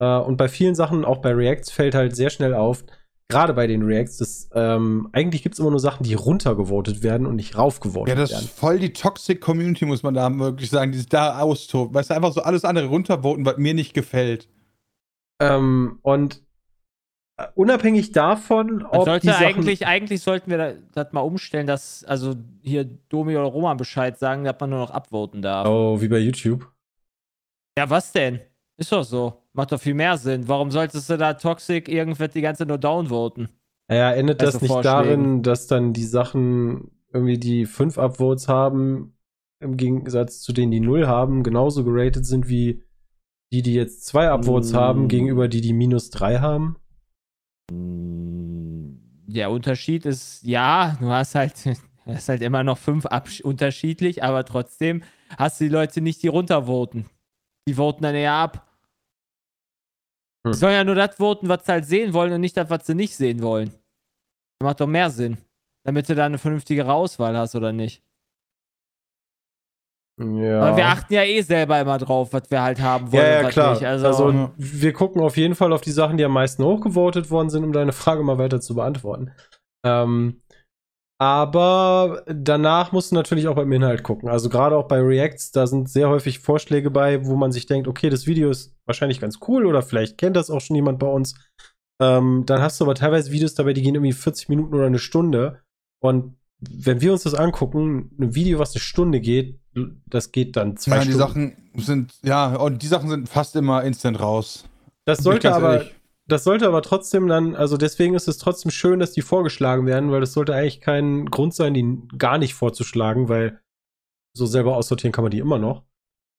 [0.00, 2.84] Äh, und bei vielen Sachen, auch bei Reacts, fällt halt sehr schnell auf,
[3.28, 7.26] gerade bei den Reacts, dass ähm, eigentlich gibt es immer nur Sachen, die runtergevotet werden
[7.26, 8.44] und nicht raufgevotet Ja, das werden.
[8.44, 11.92] ist voll die Toxic Community, muss man da wirklich sagen, die sich da austobt.
[11.94, 14.48] Weißt du, einfach so alles andere runtervoten, was mir nicht gefällt.
[15.40, 16.45] Ähm, und
[17.54, 22.04] unabhängig davon, ob sollte die Sachen, eigentlich, eigentlich sollten wir da- das mal umstellen, dass
[22.04, 25.66] also hier Domi oder Roman Bescheid sagen, dass man nur noch upvoten darf.
[25.68, 26.70] Oh, wie bei YouTube.
[27.78, 28.40] Ja, was denn?
[28.78, 29.42] Ist doch so.
[29.52, 30.48] Macht doch viel mehr Sinn.
[30.48, 33.48] Warum solltest du da Toxic irgendwas die ganze Zeit nur downvoten?
[33.88, 34.84] Naja, endet das Also nicht Vorschlägen.
[35.04, 39.16] darin, dass dann die Sachen irgendwie die 5 Upvotes haben,
[39.60, 42.82] im Gegensatz zu denen, die 0 haben, genauso geratet sind wie
[43.52, 44.76] die, die jetzt 2 Upvotes Mm.
[44.76, 46.76] haben, gegenüber die, die minus 3 haben?
[47.72, 51.54] Der Unterschied ist, ja, du hast halt,
[52.06, 53.06] hast halt immer noch fünf
[53.42, 55.02] unterschiedlich, aber trotzdem
[55.36, 57.06] hast du die Leute nicht, die runtervoten.
[57.68, 58.70] Die voten dann eher ab.
[60.46, 60.52] Hm.
[60.52, 62.86] Die sollen ja nur das voten, was sie halt sehen wollen und nicht das, was
[62.86, 63.70] sie nicht sehen wollen.
[64.58, 65.38] Das macht doch mehr Sinn.
[65.82, 68.02] Damit du da eine vernünftigere Auswahl hast, oder nicht?
[70.18, 70.62] Ja.
[70.62, 73.48] Aber wir achten ja eh selber immer drauf, was wir halt haben wollen ja, ja,
[73.50, 73.82] klar.
[73.82, 77.50] Also, Also, wir gucken auf jeden Fall auf die Sachen, die am meisten hochgevotet worden
[77.50, 79.32] sind, um deine Frage mal weiter zu beantworten.
[79.84, 80.40] Ähm,
[81.18, 84.28] aber danach musst du natürlich auch beim Inhalt gucken.
[84.28, 87.88] Also gerade auch bei Reacts, da sind sehr häufig Vorschläge bei, wo man sich denkt,
[87.88, 91.06] okay, das Video ist wahrscheinlich ganz cool oder vielleicht kennt das auch schon jemand bei
[91.06, 91.34] uns.
[92.02, 94.98] Ähm, dann hast du aber teilweise Videos dabei, die gehen irgendwie 40 Minuten oder eine
[94.98, 95.62] Stunde.
[96.02, 99.58] Und wenn wir uns das angucken, ein Video, was eine Stunde geht,
[100.06, 101.18] das geht dann zwei Ja, die Stunden.
[101.18, 104.64] Sachen sind, ja, und die Sachen sind fast immer instant raus.
[105.04, 105.94] Das sollte aber, ehrlich.
[106.26, 110.10] das sollte aber trotzdem dann, also deswegen ist es trotzdem schön, dass die vorgeschlagen werden,
[110.10, 113.60] weil das sollte eigentlich kein Grund sein, die gar nicht vorzuschlagen, weil
[114.36, 115.84] so selber aussortieren kann man die immer noch.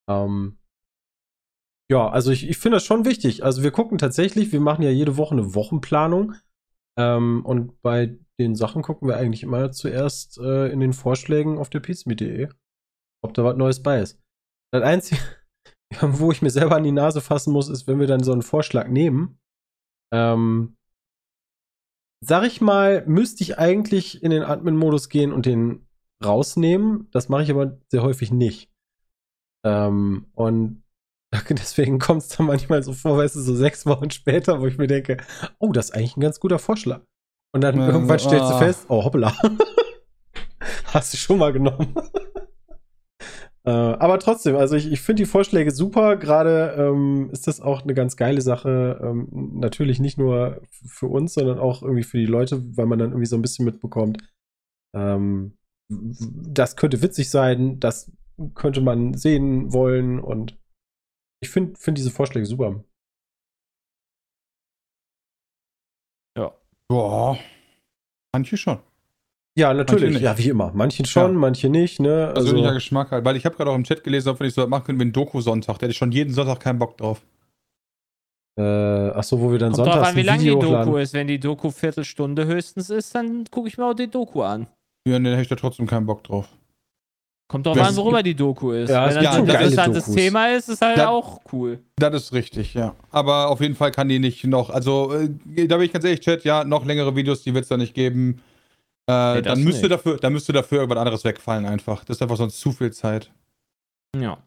[0.10, 0.58] Ähm,
[1.90, 3.44] ja, also ich, ich finde das schon wichtig.
[3.44, 6.34] Also wir gucken tatsächlich, wir machen ja jede Woche eine Wochenplanung.
[7.00, 11.70] Ähm, und bei den Sachen gucken wir eigentlich immer zuerst äh, in den Vorschlägen auf
[11.70, 12.50] der pizmeet.de,
[13.24, 14.20] ob da was Neues bei ist.
[14.72, 15.22] Das Einzige,
[16.02, 18.42] wo ich mir selber an die Nase fassen muss, ist, wenn wir dann so einen
[18.42, 19.40] Vorschlag nehmen.
[20.14, 20.78] Ähm,
[22.22, 25.88] sag ich mal, müsste ich eigentlich in den Admin-Modus gehen und den
[26.24, 27.10] rausnehmen.
[27.12, 28.72] Das mache ich aber sehr häufig nicht.
[29.66, 30.84] Ähm, und
[31.50, 34.78] deswegen kommt es dann manchmal so vor, weißt du, so sechs Wochen später, wo ich
[34.78, 35.18] mir denke,
[35.60, 37.02] oh, das ist eigentlich ein ganz guter Vorschlag.
[37.54, 38.60] Und dann Ja, irgendwann stellst du ah.
[38.60, 39.36] fest, oh, hoppla.
[40.86, 41.94] Hast du schon mal genommen.
[43.68, 46.16] Äh, aber trotzdem, also ich, ich finde die Vorschläge super.
[46.18, 49.00] Gerade ähm, ist das auch eine ganz geile Sache.
[49.04, 49.28] Ähm,
[49.60, 53.28] natürlich nicht nur für uns, sondern auch irgendwie für die Leute, weil man dann irgendwie
[53.28, 54.24] so ein bisschen mitbekommt.
[54.96, 55.58] Ähm,
[55.90, 58.12] das könnte witzig sein, das
[58.56, 60.58] könnte man sehen wollen und
[61.42, 62.84] ich finde find diese Vorschläge super.
[66.90, 67.38] Boah.
[68.34, 68.80] Manche schon.
[69.58, 70.20] Ja, natürlich.
[70.22, 70.72] Ja, wie immer.
[70.74, 71.38] Manchen schon, Ja.
[71.40, 72.28] manche nicht, ne?
[72.28, 73.26] Also, Persönlicher Geschmack halt.
[73.26, 75.00] Weil ich habe gerade auch im Chat gelesen, ob wir nicht so was machen können
[75.00, 75.80] wie ein Doku-Sonntag.
[75.80, 77.22] Der hätte schon jeden Sonntag keinen Bock drauf.
[78.60, 78.62] äh,
[79.14, 80.98] ach so, wo wir dann Kommt sonntags drauf an, wie ein lang die Doku hochladen.
[80.98, 81.14] ist.
[81.14, 84.68] Wenn die Doku Viertelstunde höchstens ist, dann gucke ich mir auch die Doku an.
[85.08, 86.48] Ja, nee, da hätte ich da trotzdem keinen Bock drauf.
[87.50, 88.90] Kommt drauf Das an, worüber die Doku ist.
[88.90, 90.16] Ja, Wenn gibt das ein geile interessantes Dokus.
[90.22, 91.80] Thema ist, ist halt Da- auch cool.
[91.98, 92.94] Das ist richtig, ja.
[93.12, 96.20] Aber auf jeden Fall kann die nicht noch, also äh, da bin ich ganz ehrlich,
[96.20, 98.42] Chat, ja, noch längere Videos, die wird es da nicht geben.
[99.10, 99.92] Äh, Nee, dann, müsste nicht.
[99.92, 102.04] dafür, dann müsste dafür irgendwas anderes wegfallen einfach.
[102.04, 103.32] Das ist einfach sonst zu viel Zeit.
[104.16, 104.44] Ja.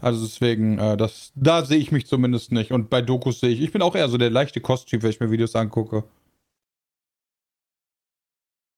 [0.00, 2.72] Also deswegen, äh, das, da sehe ich mich zumindest nicht.
[2.72, 5.20] Und bei Dokus sehe ich, ich bin auch eher so der leichte Kosttyp, wenn ich
[5.20, 6.04] mir Videos angucke.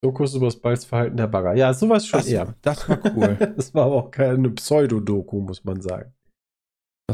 [0.03, 1.55] Dokus über das Balzverhalten der Bagger.
[1.55, 2.55] Ja, sowas schon Das, eher.
[2.63, 3.37] das war cool.
[3.57, 6.13] Das war aber auch keine Pseudo-Doku, muss man sagen.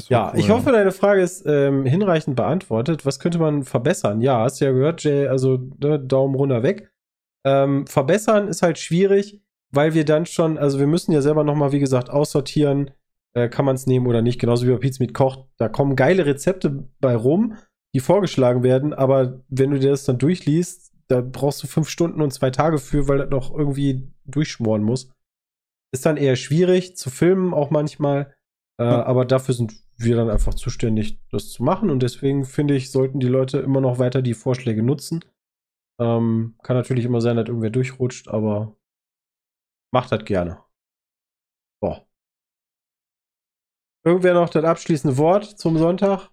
[0.08, 0.40] Ja, cool.
[0.40, 3.04] ich hoffe, deine Frage ist ähm, hinreichend beantwortet.
[3.04, 4.22] Was könnte man verbessern?
[4.22, 6.90] Ja, hast du ja gehört, Jay, also ne, Daumen runter weg.
[7.44, 11.72] Ähm, verbessern ist halt schwierig, weil wir dann schon, also wir müssen ja selber nochmal,
[11.72, 12.90] wie gesagt, aussortieren,
[13.34, 15.46] äh, kann man es nehmen oder nicht, genauso wie bei Pizza mit Koch.
[15.58, 17.56] Da kommen geile Rezepte bei rum,
[17.94, 22.22] die vorgeschlagen werden, aber wenn du dir das dann durchliest, da brauchst du fünf Stunden
[22.22, 25.10] und zwei Tage für, weil das noch irgendwie durchschmoren muss.
[25.92, 28.34] Ist dann eher schwierig zu filmen, auch manchmal.
[28.82, 29.06] Äh, Ja.
[29.06, 31.90] Aber dafür sind wir dann einfach zuständig, das zu machen.
[31.90, 35.24] Und deswegen finde ich, sollten die Leute immer noch weiter die Vorschläge nutzen.
[36.00, 38.76] Ähm, kann natürlich immer sein, dass irgendwer durchrutscht, aber
[39.92, 40.58] macht das gerne.
[41.80, 42.06] Boah.
[44.04, 46.30] Irgendwer noch das abschließende Wort zum Sonntag?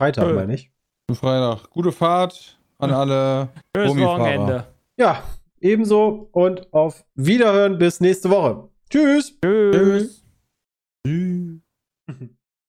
[0.00, 0.34] Freitag, Nö.
[0.34, 0.70] meine ich.
[1.12, 1.68] Freitag.
[1.70, 3.50] Gute Fahrt an alle.
[3.76, 4.04] Schönes.
[4.04, 4.74] Wochenende.
[4.98, 5.22] Ja,
[5.60, 8.68] ebenso und auf Wiederhören bis nächste Woche.
[8.88, 9.38] Tschüss.
[9.42, 10.24] Tschüss.
[11.06, 11.69] Tschüss.
[12.10, 12.24] Mm-hmm.